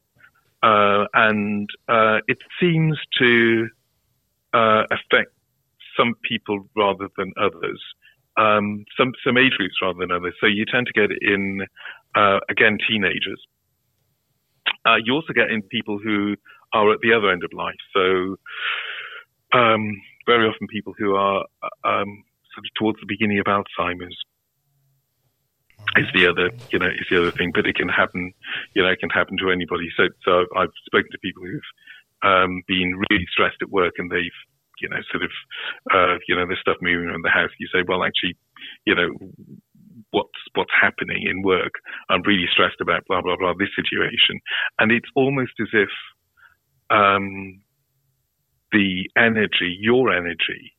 [0.63, 3.69] uh, and uh, it seems to
[4.55, 5.33] uh, affect
[5.99, 7.81] some people rather than others.
[8.37, 10.35] Um, some some age groups rather than others.
[10.41, 11.67] So you tend to get in
[12.49, 13.41] again teenagers
[14.87, 16.37] uh, you also get in people who
[16.73, 17.75] are at the other end of life.
[17.93, 18.37] So,
[19.53, 21.45] um, very often people who are
[21.85, 24.17] um, sort of towards the beginning of Alzheimer's
[25.97, 27.53] is the other, you know, is the other thing.
[27.55, 28.33] But it can happen,
[28.75, 29.89] you know, it can happen to anybody.
[29.97, 31.63] So, so I've spoken to people who've
[32.25, 34.41] um, been really stressed at work and they've,
[34.81, 35.31] you know, sort of,
[35.93, 37.51] uh, you know, there's stuff moving around the house.
[37.59, 38.37] You say, well, actually,
[38.85, 39.11] you know,
[40.11, 41.73] what's what's happening in work.
[42.09, 44.41] I'm really stressed about blah blah blah this situation,
[44.79, 45.91] and it's almost as if
[46.91, 47.61] um,
[48.73, 50.73] the energy, your energy,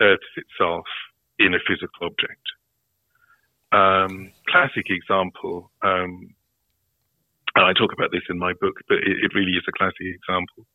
[0.00, 0.86] earths itself
[1.38, 2.46] in a physical object.
[3.72, 5.70] Um, classic example.
[5.82, 6.34] Um,
[7.64, 10.68] I talk about this in my book, but it, it really is a classic example.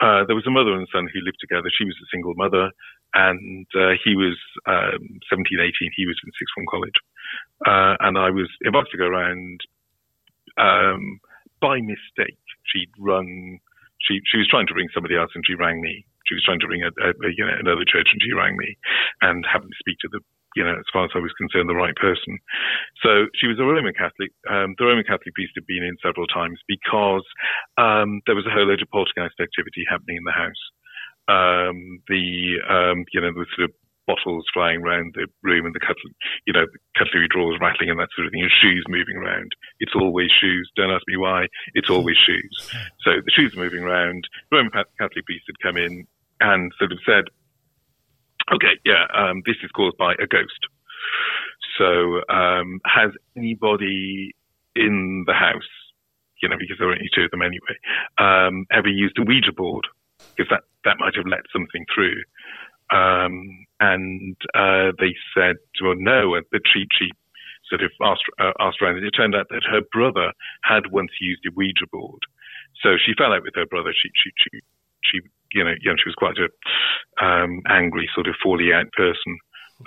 [0.00, 1.72] Uh, there was a mother and son who lived together.
[1.72, 2.68] She was a single mother,
[3.14, 4.36] and uh, he was
[4.68, 5.96] um, 17, 18.
[5.96, 6.98] He was in sixth form college.
[7.64, 9.60] Uh, and I was invited to go around
[10.58, 11.20] um,
[11.60, 12.40] by mistake.
[12.68, 13.58] She'd rung.
[14.00, 16.04] She she was trying to ring somebody else, and she rang me.
[16.26, 18.56] She was trying to ring a, a, a you know another church, and she rang
[18.56, 18.76] me,
[19.22, 20.20] and happened to speak to the
[20.56, 22.38] you know, as far as I was concerned, the right person.
[23.02, 24.32] So she was a Roman Catholic.
[24.48, 27.24] Um, the Roman Catholic priest had been in several times because
[27.78, 30.62] um, there was a whole load of poltergeist activity happening in the house.
[31.30, 33.74] Um, the um, you know the sort of
[34.06, 36.14] bottles flying around the room and the cutlery,
[36.46, 39.52] you know, the cutlery drawers rattling and that sort of thing, and shoes moving around.
[39.80, 40.70] It's always shoes.
[40.76, 41.46] Don't ask me why.
[41.74, 42.70] It's always shoes.
[43.04, 44.26] So the shoes moving around.
[44.50, 46.06] The Roman Catholic priest had come in
[46.40, 47.24] and sort of said,
[48.54, 50.60] okay, yeah, um, this is caused by a ghost.
[51.78, 54.34] So, um, has anybody
[54.76, 55.68] in the house,
[56.42, 57.76] you know, because there were only two of them anyway,
[58.18, 59.86] um, ever used a Ouija board?
[60.36, 62.22] Because that, that might have let something through.
[62.92, 67.10] Um, and uh, they said, well, no, that she, she
[67.68, 70.32] sort of asked, uh, asked around, and it turned out that her brother
[70.62, 72.20] had once used a Ouija board.
[72.82, 73.92] So she fell out with her brother.
[73.96, 74.60] She, she, she,
[75.04, 75.18] she
[75.54, 79.38] you know, you know, she was quite a um, angry, sort of fally out person.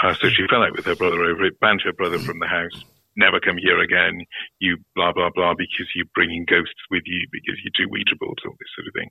[0.03, 2.47] Uh, so she fell out with her brother over it, banned her brother from the
[2.47, 2.83] house.
[3.17, 4.25] Never come here again.
[4.59, 8.43] You blah blah blah because you're bringing ghosts with you because you do Ouija boards,
[8.45, 9.09] all this sort of thing.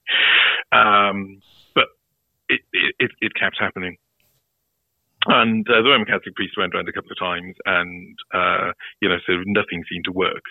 [0.72, 1.40] Um,
[1.74, 1.86] but
[2.48, 2.60] it,
[2.98, 3.96] it, it kept happening.
[5.26, 9.08] And uh, the Roman Catholic priest went around a couple of times, and uh, you
[9.08, 10.44] know, so nothing seemed to work.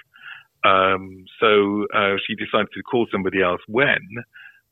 [0.65, 3.61] Um, so uh, she decided to call somebody else.
[3.67, 4.01] When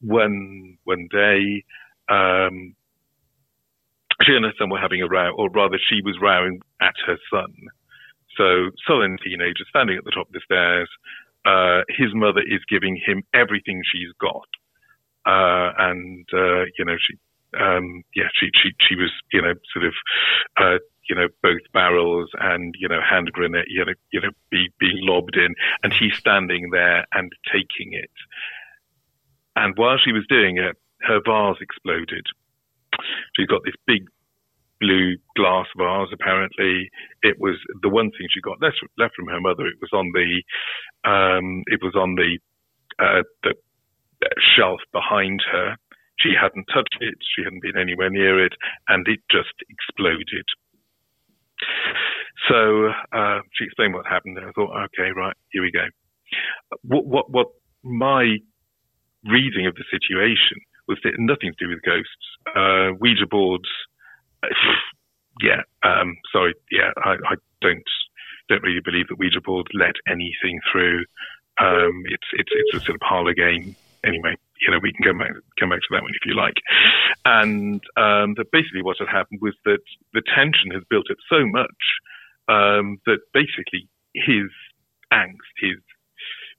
[0.02, 1.64] one one day,
[2.10, 2.76] um,
[4.24, 7.18] she and her son were having a row, or rather, she was rowing at her
[7.32, 7.54] son.
[8.38, 10.90] So, sullen teenager standing at the top of the stairs.
[11.44, 14.48] Uh, his mother is giving him everything she's got,
[15.26, 17.18] uh, and uh, you know she
[17.60, 19.94] um, yeah, she, she, she was, you know, sort of,
[20.58, 20.78] uh,
[21.10, 25.00] you know, both barrels and, you know, hand grenade, you know, you know, be, being
[25.02, 28.12] lobbed in and he's standing there and taking it.
[29.56, 32.26] And while she was doing it, her vase exploded.
[33.36, 34.06] She's got this big
[34.80, 36.10] blue glass vase.
[36.14, 36.90] Apparently,
[37.24, 39.66] it was the one thing she got left, left from her mother.
[39.66, 42.40] It was on the, um, it was on the,
[43.00, 43.54] uh, the
[44.56, 45.76] shelf behind her
[46.22, 48.54] she hadn't touched it, she hadn't been anywhere near it,
[48.88, 50.46] and it just exploded.
[52.50, 55.86] So uh, she explained what happened, and I thought, okay, right, here we go.
[56.84, 57.48] What, what, what
[57.84, 58.38] my
[59.26, 60.58] reading of the situation
[60.88, 62.28] was nothing to do with ghosts.
[62.56, 63.70] Uh, Ouija boards,
[65.42, 67.84] yeah, um, sorry, yeah, I, I, don't
[68.50, 71.06] don't really believe that Ouija boards let anything through.
[71.60, 75.18] Um, it's it's it's a sort of parlor game anyway you know, we can come
[75.18, 76.62] back, come back to that one if you like.
[77.26, 79.82] And um, that basically what had happened was that
[80.14, 81.82] the tension has built up so much
[82.48, 84.50] um, that basically his
[85.12, 85.82] angst, his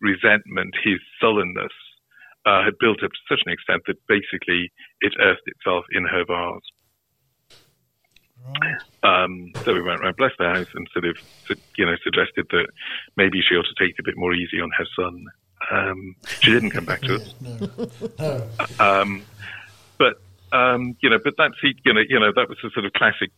[0.01, 1.73] resentment, his sullenness
[2.47, 6.25] uh, had built up to such an extent that basically it earthed itself in her
[6.25, 6.61] vase.
[8.45, 9.25] Right.
[9.25, 11.17] Um, so we went around, blessed the house, and sort of,
[11.77, 12.67] you know, suggested that
[13.17, 15.27] maybe she ought to take it a bit more easy on her son.
[15.71, 17.35] Um, she didn't come back to us.
[17.41, 17.69] no.
[18.19, 18.49] no.
[18.81, 19.23] Um,
[19.99, 20.21] but
[20.53, 23.31] um, you know, but that's you know, you know, that was a sort of classic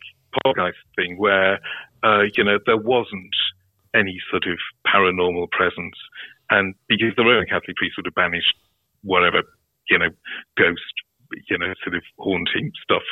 [0.42, 1.60] poltergeist thing where
[2.02, 3.34] uh, you know there wasn't
[3.94, 5.96] any sort of paranormal presence,
[6.50, 8.54] and because the Roman Catholic priest would have banished
[9.04, 9.42] whatever
[9.88, 10.10] you know
[10.58, 10.94] ghost
[11.48, 13.06] you know sort of haunting stuff,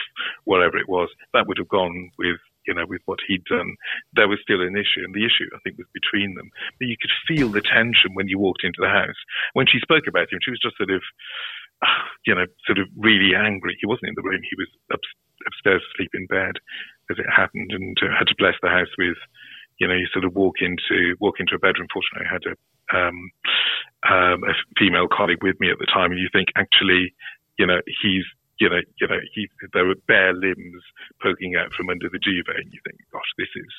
[0.45, 3.75] whatever it was, that would have gone with you know, with what he'd done,
[4.15, 5.03] there was still an issue.
[5.03, 6.51] And the issue, I think, was between them.
[6.79, 9.19] But you could feel the tension when you walked into the house.
[9.55, 11.03] When she spoke about him, she was just sort of,
[12.27, 13.77] you know, sort of really angry.
[13.81, 14.43] He wasn't in the room.
[14.43, 15.03] He was up,
[15.47, 16.63] upstairs asleep in bed
[17.11, 19.19] as it happened and uh, had to bless the house with,
[19.79, 21.91] you know, you sort of walk into, walk into a bedroom.
[21.91, 22.55] Fortunately, I had a,
[22.93, 23.31] um,
[24.09, 27.15] um, a female colleague with me at the time and you think actually,
[27.59, 28.25] you know, he's
[28.61, 30.83] you know, you know, he, there were bare limbs
[31.21, 33.73] poking out from under the duvet, and you think, gosh, this is,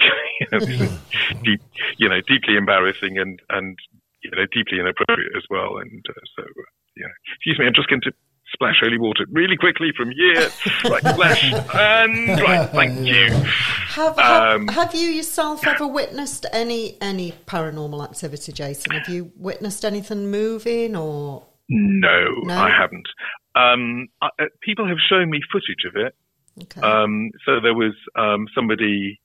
[0.40, 0.98] you know, this is
[1.42, 1.60] deep,
[1.98, 3.76] you know, deeply embarrassing and and
[4.22, 5.78] you know, deeply inappropriate as well.
[5.78, 8.12] And uh, so, uh, yeah, excuse me, I'm just going to
[8.52, 10.48] splash holy water really quickly from here.
[10.84, 12.68] right, splash and right.
[12.70, 13.30] Thank you.
[13.30, 18.92] Have, have, um, have, you yourself ever witnessed any any paranormal activity, Jason?
[18.92, 21.46] Have you witnessed anything moving or?
[21.68, 22.54] No, no?
[22.54, 23.06] I haven't.
[23.54, 24.28] Um, uh,
[24.62, 26.14] people have shown me footage of it.
[26.62, 26.80] Okay.
[26.80, 29.20] Um, so there was um, somebody,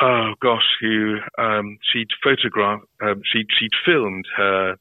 [0.00, 4.76] oh gosh, who um, she'd photographed, um, she'd, she'd filmed her.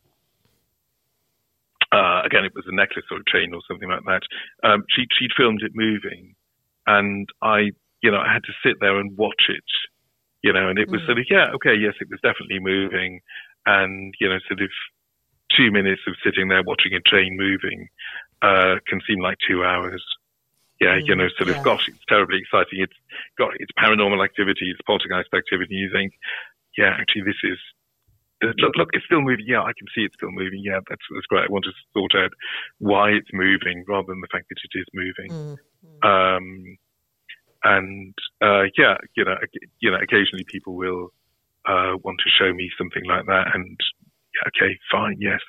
[1.92, 4.24] Uh, again, it was a necklace or a chain or something like that.
[4.64, 6.36] Um, she she'd filmed it moving,
[6.88, 7.72] and I,
[8.02, 9.64] you know, I had to sit there and watch it,
[10.42, 11.06] you know, and it was mm.
[11.06, 13.20] sort of yeah, okay, yes, it was definitely moving,
[13.66, 14.70] and you know, sort of
[15.56, 17.88] two minutes of sitting there watching a train moving
[18.42, 20.04] uh, can seem like two hours.
[20.80, 21.64] Yeah, mm, you know, sort of, yeah.
[21.64, 22.82] gosh, it's terribly exciting.
[22.82, 22.98] It's
[23.38, 25.76] got it's paranormal activity, it's poltergeist activity.
[25.76, 26.14] You think,
[26.78, 27.60] yeah, actually, this is
[28.42, 29.46] look, look, it's still moving.
[29.48, 30.62] Yeah, I can see it's still moving.
[30.64, 31.46] Yeah, that's that's great.
[31.46, 32.32] I want to sort out
[32.80, 35.32] why it's moving rather than the fact that it is moving.
[35.32, 36.38] Mm, mm.
[36.38, 36.78] Um,
[37.64, 39.36] and uh, yeah, you know,
[39.80, 41.14] you know, occasionally people will
[41.68, 43.78] uh, want to show me something like that, and
[44.34, 45.42] yeah, okay, fine, yes,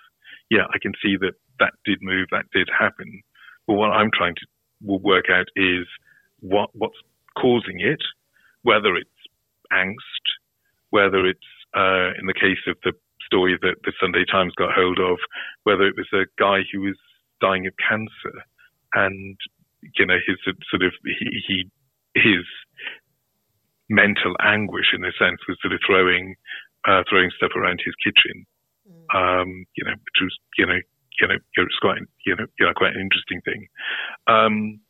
[0.51, 3.22] yeah, I can see that that did move, that did happen.
[3.66, 4.47] But what I'm trying to
[4.82, 5.86] work out is
[6.40, 6.99] what what's
[7.40, 8.03] causing it,
[8.62, 9.09] whether it's
[9.72, 10.26] angst,
[10.90, 11.40] whether it's
[11.77, 12.93] uh, in the case of the
[13.25, 15.18] story that the Sunday Times got hold of,
[15.64, 16.97] whether it was a guy who was
[17.41, 18.37] dying of cancer,
[18.95, 19.37] and
[19.99, 21.70] you know his sort of he, he
[22.14, 22.45] his
[23.89, 26.35] mental anguish in a sense was sort of throwing
[26.87, 28.47] uh, throwing stuff around his kitchen
[29.14, 30.79] um, you know, which was, you know,
[31.20, 33.68] you know, it's quite, you know, you know, quite an interesting thing.
[34.27, 34.81] Um,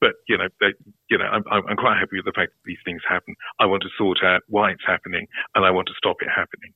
[0.00, 0.74] but you know, they,
[1.10, 3.34] you know, I'm, I'm quite happy with the fact that these things happen.
[3.58, 6.72] I want to sort out why it's happening, and I want to stop it happening.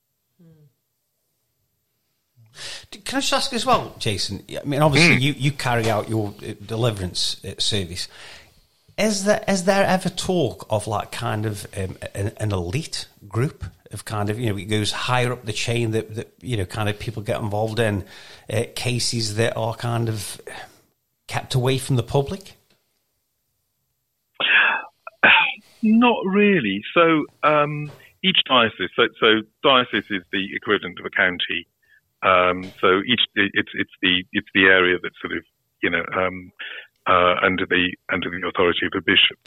[2.90, 4.44] Can I just ask as well, Jason?
[4.50, 5.20] I mean, obviously, mm.
[5.20, 8.08] you, you carry out your uh, deliverance uh, service.
[8.98, 13.64] is there is there ever talk of like kind of um, an, an, elite group
[13.92, 16.64] of kind of you know it goes higher up the chain that, that you know
[16.64, 18.04] kind of people get involved in
[18.52, 20.40] uh, cases that are kind of
[21.28, 22.54] kept away from the public?
[25.82, 26.82] Not really.
[26.94, 27.90] So um,
[28.22, 31.66] each diocese, so, so, diocese is the equivalent of a county.
[32.22, 35.42] Um, so each it's it's the it's the area that's sort of
[35.82, 36.52] you know um,
[37.06, 39.38] uh, under the under the authority of a bishop.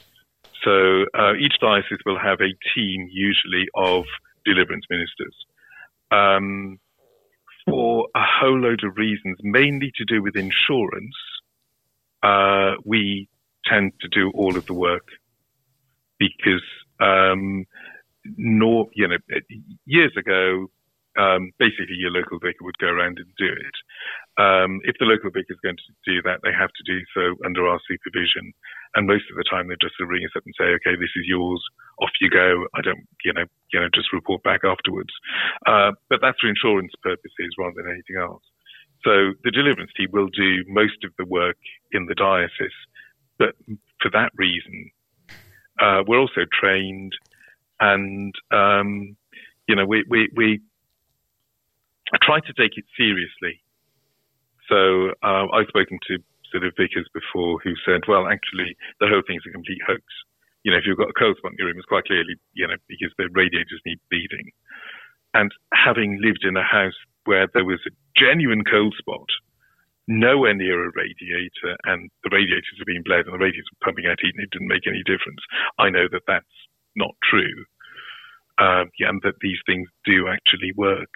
[0.64, 4.06] So uh, each diocese will have a team, usually of
[4.44, 5.36] deliverance ministers,
[6.10, 6.80] um,
[7.68, 11.16] for a whole load of reasons, mainly to do with insurance.
[12.24, 13.28] Uh, we
[13.66, 15.10] tend to do all of the work
[16.24, 16.64] because,
[17.00, 17.66] um,
[18.38, 19.18] nor, you know,
[19.86, 20.68] years ago,
[21.18, 23.78] um, basically your local vicar would go around and do it.
[24.42, 27.38] Um, if the local vicar is going to do that, they have to do so
[27.46, 28.50] under our supervision.
[28.96, 31.30] And most of the time, they just ring us up and say, "Okay, this is
[31.30, 31.62] yours.
[32.02, 35.14] Off you go." I don't, you know, you know, just report back afterwards.
[35.66, 38.44] Uh, but that's for insurance purposes rather than anything else.
[39.04, 41.58] So the deliverance team will do most of the work
[41.92, 42.80] in the diocese,
[43.38, 43.54] but
[44.02, 44.90] for that reason,
[45.80, 47.14] uh, we're also trained,
[47.80, 49.16] and um,
[49.68, 50.62] you know, we we we
[52.22, 53.62] try to take it seriously.
[54.70, 56.18] So uh, I've spoken to
[56.52, 60.04] sort of vicars before who said, well, actually, the whole thing's a complete hoax.
[60.64, 62.68] You know, if you've got a cold spot in your room, it's quite clearly, you
[62.68, 64.52] know, because the radiators need bleeding.
[65.34, 66.96] And having lived in a house
[67.26, 69.28] where there was a genuine cold spot,
[70.08, 74.06] nowhere near a radiator, and the radiators are being bled and the radiators are pumping
[74.06, 75.40] out heat, and it didn't make any difference.
[75.80, 76.58] I know that that's
[76.96, 77.66] not true,
[78.58, 81.12] uh, yeah, and that these things do actually work.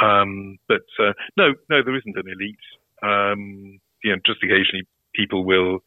[0.00, 2.66] Um, but uh, no, no, there isn't an elite.
[3.02, 5.80] Um, you know, just occasionally people will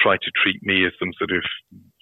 [0.00, 1.42] try to treat me as some sort of,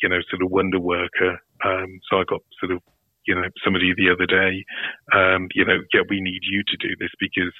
[0.03, 1.39] you know, sort of wonder worker.
[1.65, 2.81] Um, so I got sort of
[3.27, 4.65] you know, somebody the other day,
[5.13, 7.53] um, you know, yeah, we need you to do this because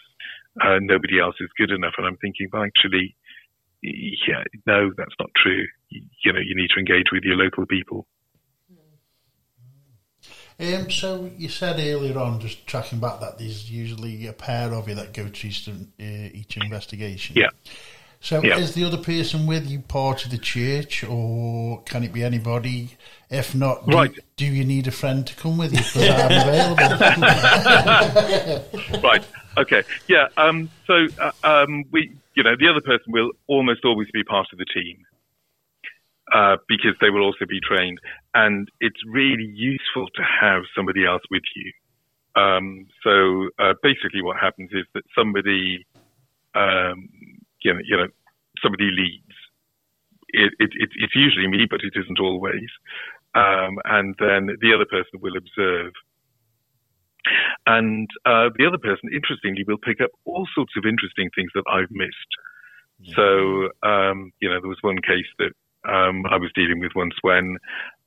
[0.61, 1.95] uh, nobody else is good enough.
[1.99, 3.17] And I'm thinking, well, actually,
[3.83, 5.67] yeah, no, that's not true.
[5.89, 8.07] You, you know, you need to engage with your local people.
[10.59, 14.89] Um, so you said earlier on, just tracking back, that there's usually a pair of
[14.89, 17.37] you that go to each, uh, each investigation.
[17.37, 17.49] Yeah.
[18.23, 18.59] So yeah.
[18.59, 22.91] is the other person with you part of the church, or can it be anybody?
[23.31, 24.13] If not, do, right.
[24.37, 26.77] do you need a friend to come with you because I'm available?
[29.03, 29.25] right.
[29.59, 29.83] Okay.
[30.09, 30.27] Yeah.
[30.37, 34.47] Um, so uh, um, we, you know, the other person will almost always be part
[34.53, 35.05] of the team.
[36.33, 37.99] Uh, because they will also be trained,
[38.35, 41.73] and it's really useful to have somebody else with you.
[42.41, 45.85] Um, so uh, basically, what happens is that somebody
[46.55, 47.09] um,
[47.63, 48.07] you know, you know
[48.63, 49.37] somebody leads.
[50.29, 52.71] It, it, it, it's usually me, but it isn't always.
[53.35, 55.93] Um, and then the other person will observe.
[57.67, 61.65] And uh, the other person, interestingly, will pick up all sorts of interesting things that
[61.71, 62.33] I've missed.
[63.01, 63.15] Yeah.
[63.17, 63.29] So,
[63.87, 65.53] um, you know, there was one case that
[65.89, 67.57] um, I was dealing with once when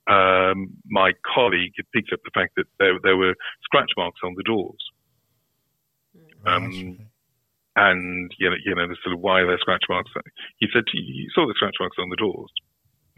[0.06, 4.34] um, my colleague had picked up the fact that there, there were scratch marks on
[4.36, 4.78] the doors.
[6.46, 6.98] Um,
[7.76, 10.10] and you know, you know, the sort of why are there scratch marks?
[10.58, 12.50] He said, "You saw the scratch marks on the doors."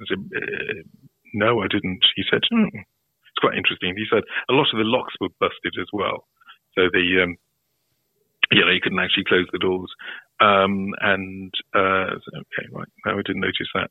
[0.01, 0.83] I said, uh,
[1.35, 2.79] "No, I didn't." He said, hmm,
[3.37, 6.25] "It's quite interesting." He said a lot of the locks were busted as well,
[6.75, 7.37] so the um,
[8.51, 9.91] you know, you couldn't actually close the doors.
[10.41, 13.91] Um, and uh, okay, right, no, I didn't notice that.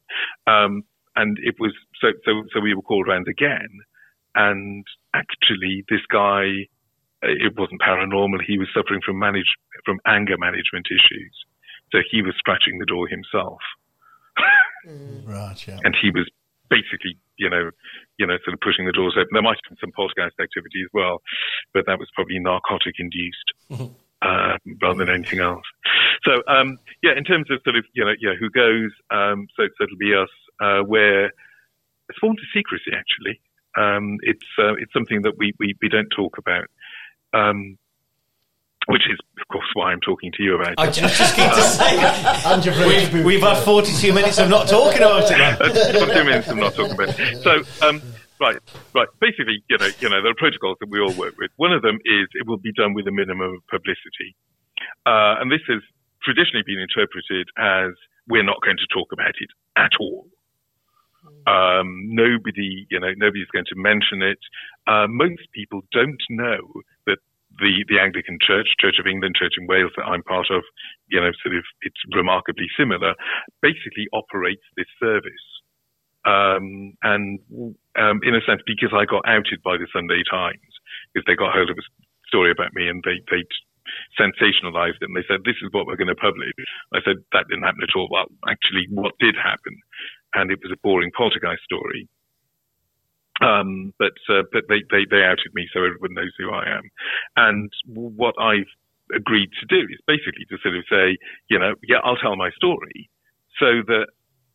[0.52, 0.84] Um,
[1.16, 3.70] and it was so so so we were called around again,
[4.36, 6.68] and actually this guy
[7.24, 8.44] it wasn't paranormal.
[8.46, 9.52] He was suffering from manage
[9.86, 11.34] from anger management issues,
[11.92, 13.60] so he was scratching the door himself.
[14.88, 15.28] Mm.
[15.28, 15.68] right.
[15.68, 15.80] Yeah.
[15.84, 16.30] And he was
[16.70, 17.72] basically, you know,
[18.18, 19.30] you know, sort of pushing the doors open.
[19.32, 21.22] There might have been some poltergeist activity as well,
[21.74, 23.50] but that was probably narcotic induced.
[23.72, 23.94] Mm-hmm.
[24.22, 25.66] Uh, rather than anything else.
[26.26, 29.68] So, um, yeah, in terms of sort of, you know, yeah, who goes, um, so,
[29.78, 30.30] so it'll be us,
[30.64, 33.40] uh, where it's formed of secrecy, actually.
[33.78, 36.66] Um, it's, uh, it's something that we, we, we don't talk about.
[37.34, 37.78] Um,
[38.88, 40.80] which is, of course, why I'm talking to you about it.
[40.80, 45.98] I just, just to say, we've, we've, had 42 minutes of not talking about it.
[46.00, 47.42] 42 minutes of not talking about it.
[47.42, 48.02] So, um,
[48.40, 48.58] right,
[48.94, 49.08] right.
[49.20, 51.52] Basically, you know, you know, there are protocols that we all work with.
[51.58, 54.36] One of them is it will be done with a minimum of publicity,
[55.06, 55.82] uh, and this has
[56.24, 57.94] traditionally been interpreted as
[58.28, 60.28] we're not going to talk about it at all.
[61.48, 64.40] Um, nobody, you know, nobody's going to mention it.
[64.88, 66.95] Uh, most people don't know that
[67.60, 70.64] the, the Anglican Church, Church of England, Church in Wales that I'm part of,
[71.08, 73.14] you know, sort of, it's remarkably similar,
[73.62, 75.46] basically operates this service.
[76.26, 77.40] Um, and
[77.96, 80.74] um, in a sense, because I got outed by the Sunday Times,
[81.14, 81.86] because they got hold of a
[82.28, 83.46] story about me and they they
[84.18, 86.50] sensationalized it and they said this is what we're going to publish.
[86.94, 88.10] I said that didn't happen at all.
[88.10, 89.78] Well, actually, what did happen,
[90.34, 92.10] and it was a boring poltergeist story.
[93.42, 96.90] Um, but uh, but they, they they outed me, so everyone knows who I am.
[97.36, 98.72] And what I've
[99.14, 101.18] agreed to do is basically to sort of say,
[101.50, 103.10] you know, yeah, I'll tell my story,
[103.60, 104.08] so that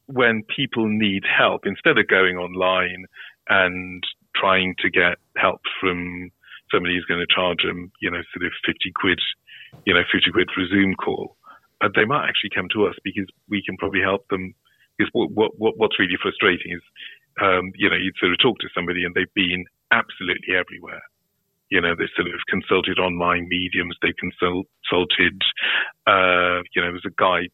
[0.06, 3.06] when people need help, instead of going online
[3.48, 4.02] and
[4.34, 6.30] trying to get help from
[6.72, 9.20] somebody who's going to charge them, you know, sort of 50 quid,
[9.86, 11.36] you know, 50 quid for a Zoom call,
[11.80, 14.54] uh, they might actually come to us because we can probably help them.
[14.98, 16.82] Because what, what, what what's really frustrating is,
[17.40, 21.02] um, you know, you'd sort of talk to somebody and they've been absolutely everywhere.
[21.70, 23.96] You know, they sort of consulted online mediums.
[24.02, 25.38] They consulted,
[26.06, 27.48] uh, you know, there was a guy,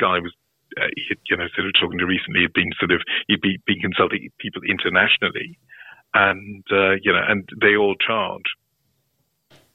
[0.00, 0.32] guy was
[0.76, 3.80] uh, you know, sort of talking to recently, had been sort of, he'd be, been
[3.80, 5.58] consulting people internationally,
[6.14, 8.44] and uh, you know, and they all charge.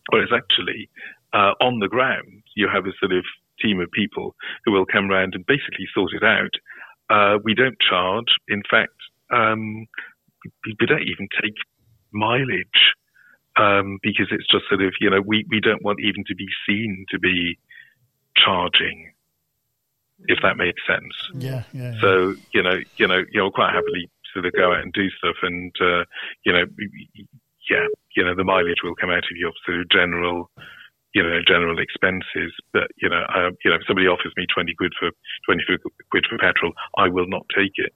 [0.09, 0.89] Whereas actually,
[1.34, 3.26] uh, on the ground, you have a sort of
[3.61, 4.36] team of people
[4.66, 6.53] who will come around and basically sort it out.
[7.09, 8.36] Uh, we don't charge.
[8.47, 8.93] In fact,
[9.34, 9.88] um,
[10.66, 11.56] we, don't even take
[12.12, 12.94] mileage
[13.56, 16.48] um, because it's just sort of, you know, we, we don't want even to be
[16.68, 17.58] seen to be
[18.36, 19.14] charging
[20.28, 21.14] if that made sense.
[21.34, 22.00] Yeah, yeah.
[22.02, 25.36] So you know, you know, you'll quite happily sort of go out and do stuff,
[25.42, 26.04] and uh,
[26.46, 26.66] you know,
[27.70, 30.50] yeah, you know, the mileage will come out of your sort of general,
[31.14, 32.54] you know, general expenses.
[32.72, 35.12] But you know, uh, you know, if somebody offers me twenty quid for
[35.46, 35.64] twenty
[36.10, 37.94] quid for petrol, I will not take it.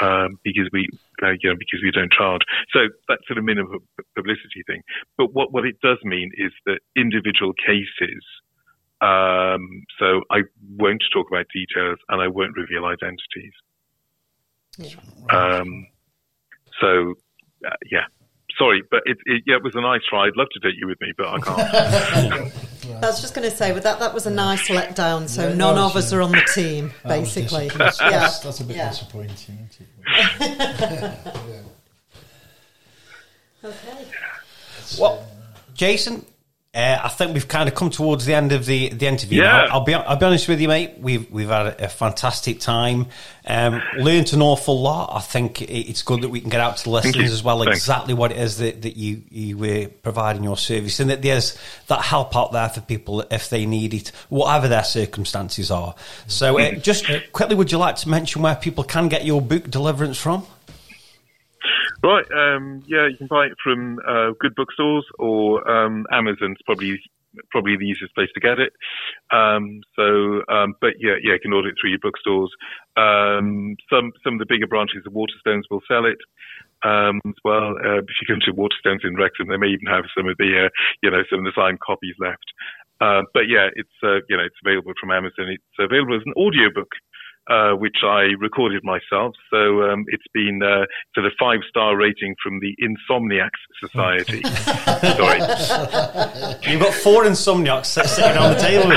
[0.00, 0.88] Um, because we,
[1.22, 2.40] uh, you know, because we don't charge.
[2.72, 3.80] So that's sort of minimum
[4.16, 4.82] publicity thing.
[5.18, 8.24] But what, what it does mean is that individual cases,
[9.02, 10.42] um, so I
[10.76, 13.52] won't talk about details and I won't reveal identities.
[14.78, 14.96] Yeah.
[15.36, 15.86] Um,
[16.80, 17.14] so,
[17.66, 18.06] uh, yeah.
[18.58, 20.26] Sorry, but it, it, yeah, it was a nice try.
[20.26, 22.52] I'd love to take you with me, but I can't.
[23.02, 25.28] I was just going to say, but that, that was a nice letdown.
[25.28, 27.68] So yeah, none of us are on the team, basically.
[27.68, 28.10] That's, yeah.
[28.10, 28.88] that's, that's, a bit yeah.
[28.90, 29.70] disappointing,
[30.40, 31.14] yeah.
[33.62, 34.04] Okay.
[34.98, 35.26] Well,
[35.74, 36.24] Jason,
[36.72, 39.42] uh, I think we've kind of come towards the end of the the interview.
[39.42, 39.62] Yeah.
[39.62, 40.98] I'll, I'll, be I'll be honest with you, mate.
[41.00, 43.06] We've we've had a, fantastic time.
[43.44, 45.10] Um, learned an awful lot.
[45.12, 47.78] I think it's good that we can get out to the listeners as well Thanks.
[47.78, 51.58] exactly what it is that, that you you were providing your service, and that there's
[51.88, 55.96] that help out there for people if they need it, whatever their circumstances are.
[56.28, 59.68] So, uh, just quickly, would you like to mention where people can get your book
[59.68, 60.46] Deliverance from?
[62.02, 66.98] Right, um, yeah, you can buy it from uh, good bookstores or um, Amazon's probably
[67.50, 68.72] probably the easiest place to get it.
[69.30, 72.50] Um, so, um, but yeah, yeah, you can order it through your bookstores.
[72.96, 76.18] Um, some some of the bigger branches of Waterstones will sell it.
[76.82, 80.04] Um, as well, uh, if you come to Waterstones in Wrexham, they may even have
[80.16, 80.68] some of the, uh,
[81.02, 82.48] you know, some of the signed copies left.
[83.00, 85.48] Uh, but yeah, it's, uh, you know, it's available from Amazon.
[85.52, 86.88] It's available as an audiobook
[87.48, 89.34] uh, which I recorded myself.
[89.50, 94.42] So um, it's been uh, to the five star rating from the Insomniacs Society.
[95.16, 95.40] Sorry,
[96.70, 98.90] you've got four insomniacs sitting on the table.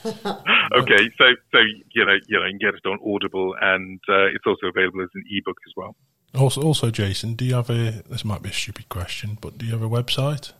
[0.82, 1.58] okay, so so
[1.94, 5.02] you know you know you can get it on Audible, and uh, it's also available
[5.02, 5.94] as an ebook as well.
[6.32, 8.02] Also, also, Jason, do you have a?
[8.08, 10.52] This might be a stupid question, but do you have a website?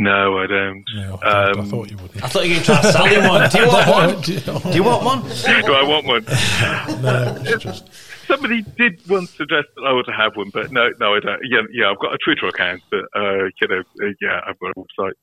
[0.00, 0.84] No, I don't.
[0.94, 2.22] No, I, um, I thought you would.
[2.22, 3.50] I thought you were going to try to sell him one.
[3.50, 4.20] Do you want one?
[4.22, 5.22] Do you want one?
[5.22, 6.24] Do I want one?
[7.02, 7.90] no, just...
[8.28, 11.40] Somebody did once suggest that I ought to have one, but no, no, I don't.
[11.42, 14.70] Yeah, yeah, I've got a Twitter account, but uh, you know, uh, yeah, I've got
[14.70, 15.14] a website.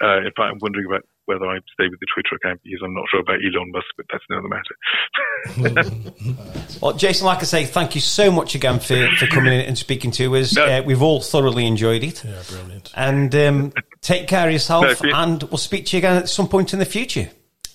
[0.00, 2.94] Uh, in fact, I'm wondering about whether I stay with the Twitter account because I'm
[2.94, 4.74] not sure about Elon Musk, but that's another matter.
[6.80, 9.76] well, Jason, like I say, thank you so much again for, for coming in and
[9.76, 10.56] speaking to us.
[10.56, 10.64] No.
[10.64, 12.24] Uh, we've all thoroughly enjoyed it.
[12.24, 12.92] Yeah, brilliant.
[12.96, 16.48] And um, take care of yourself, no, and we'll speak to you again at some
[16.48, 17.28] point in the future.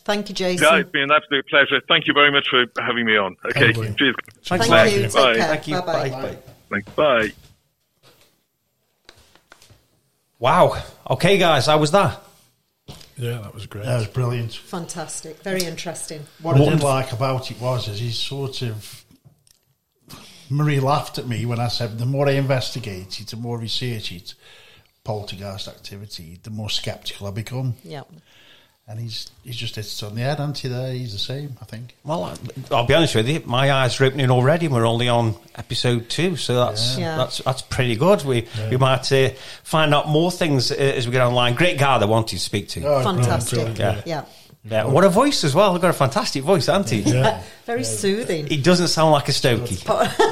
[0.04, 0.68] Thank you, Jason.
[0.70, 1.80] Yeah, it's been an absolute pleasure.
[1.88, 3.38] Thank you very much for having me on.
[3.45, 4.16] Okay, cheers.
[4.43, 5.10] Thanks, Thank you.
[5.10, 5.38] Bye.
[5.38, 5.82] Thank you.
[5.82, 6.10] Bye.
[6.10, 6.38] Bye.
[6.72, 6.91] Thanks.
[6.91, 7.32] Bye.
[10.39, 10.84] Wow.
[11.10, 12.22] Okay, guys, how was that?
[13.18, 13.86] Yeah, that was great.
[13.86, 14.53] That was brilliant.
[14.53, 15.41] Fantastic.
[15.43, 16.26] Very interesting.
[16.41, 19.05] What I did like about it was is he sort of
[20.49, 23.61] Marie laughed at me when I said the more I investigate it, the more I
[23.61, 24.34] research it,
[25.03, 27.76] poltergeist activity, the more sceptical I become.
[27.84, 28.03] Yeah
[28.88, 30.94] and he's he's just hit on the head, anti there?
[30.94, 31.96] He's the same, I think.
[32.04, 32.38] Well,
[32.72, 34.68] I'll be honest with you, my eyes are opening already.
[34.68, 37.16] We're only on episode two, so that's yeah.
[37.16, 38.24] that's that's pretty good.
[38.26, 38.70] We yeah.
[38.70, 39.30] we might uh,
[39.64, 41.56] find out more things uh, as we get online.
[41.56, 42.86] Great guy that wanted to speak to.
[42.86, 44.08] Oh, Fantastic, brilliant, brilliant.
[44.08, 44.22] yeah.
[44.22, 44.26] yeah.
[44.66, 45.74] Yeah, what a voice as well.
[45.74, 47.02] He's got a fantastic voice, hasn't he?
[47.02, 47.44] Yeah.
[47.66, 48.48] Very soothing.
[48.48, 49.76] He doesn't sound like a Stokey.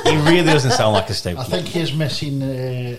[0.05, 1.37] he really doesn't sound like a Stokey.
[1.37, 2.97] I think he's missing uh,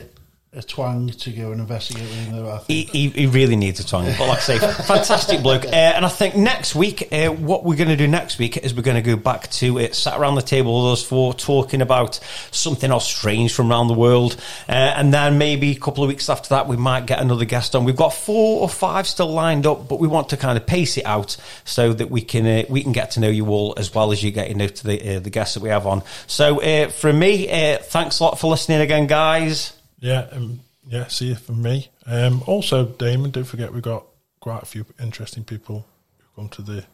[0.55, 2.50] a twang to go and investigate with him, though.
[2.50, 2.90] I think.
[2.90, 4.05] He, he, he really needs a twang.
[4.18, 5.64] But like I say, fantastic bloke.
[5.64, 8.74] Uh, and I think next week, uh, what we're going to do next week is
[8.74, 11.80] we're going to go back to it, sat around the table with us four, talking
[11.80, 14.36] about something else strange from around the world.
[14.68, 17.74] Uh, and then maybe a couple of weeks after that, we might get another guest
[17.74, 17.84] on.
[17.86, 20.98] We've got four or five still lined up, but we want to kind of pace
[20.98, 21.34] it out
[21.64, 24.22] so that we can uh, we can get to know you all as well as
[24.22, 26.03] you get to know to the, uh, the guests that we have on.
[26.26, 29.72] So uh, from me, uh, thanks a lot for listening again, guys.
[30.03, 31.07] Yeah, um, yeah.
[31.07, 31.88] See you from me.
[32.07, 34.05] Um, also, Damon, don't forget we've got
[34.40, 35.86] quite a few interesting people
[36.18, 36.84] who come to the.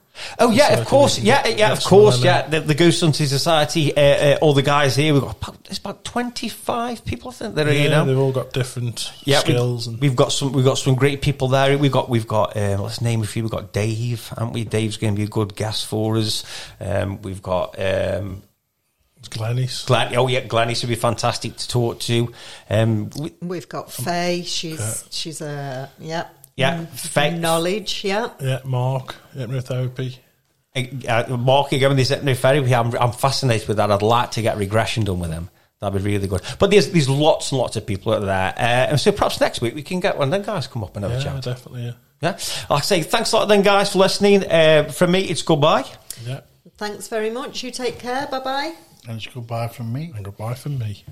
[0.41, 2.47] Oh yeah, So of course, yeah, get- yeah, get of course, yeah.
[2.49, 5.13] The, the Ghost Hunting Society, uh, uh, all the guys here.
[5.15, 7.55] We've got about, it's about twenty five people, I think.
[7.55, 8.05] That are Yeah, you know.
[8.05, 10.53] they've all got different Yeah, skills we, and we've got some.
[10.53, 11.79] We've got some great people there.
[11.79, 12.09] We've got.
[12.11, 12.57] We've got.
[12.57, 13.43] Um, let's name a few.
[13.45, 14.65] We've got Dave, haven't we?
[14.65, 16.45] Dave's going to be a good guest for us.
[16.81, 18.43] Um, we've got um,
[19.25, 19.85] Glennies.
[19.87, 20.15] Glenn.
[20.17, 22.33] Oh yeah, Glennie would be fantastic to talk to.
[22.71, 24.43] Um, we, We've got Faye.
[24.47, 28.05] She's she's a yeah Yeah, mm, Faye- knowledge.
[28.05, 30.19] Yeah, Yeah, Mark, hypnotherapy.
[30.77, 32.73] uh, Mark again with this hypnotherapy.
[32.79, 33.91] I'm, I'm fascinated with that.
[33.91, 35.51] I'd like to get regression done with him.
[35.81, 36.43] That'd be really good.
[36.59, 39.61] But there's there's lots and lots of people out there, uh, and so perhaps next
[39.61, 41.43] week we can get one of them guys come up and have a Yeah, chat.
[41.43, 41.85] definitely.
[41.87, 41.93] Yeah.
[42.21, 42.31] Yeah,
[42.69, 44.43] like I say, thanks a lot then, guys, for listening.
[44.51, 45.85] Uh, from me, it's goodbye.
[46.27, 46.41] Yeah.
[46.77, 47.63] thanks very much.
[47.63, 48.27] You take care.
[48.27, 48.75] Bye bye.
[49.09, 50.13] And it's goodbye from me.
[50.15, 51.03] And goodbye from me.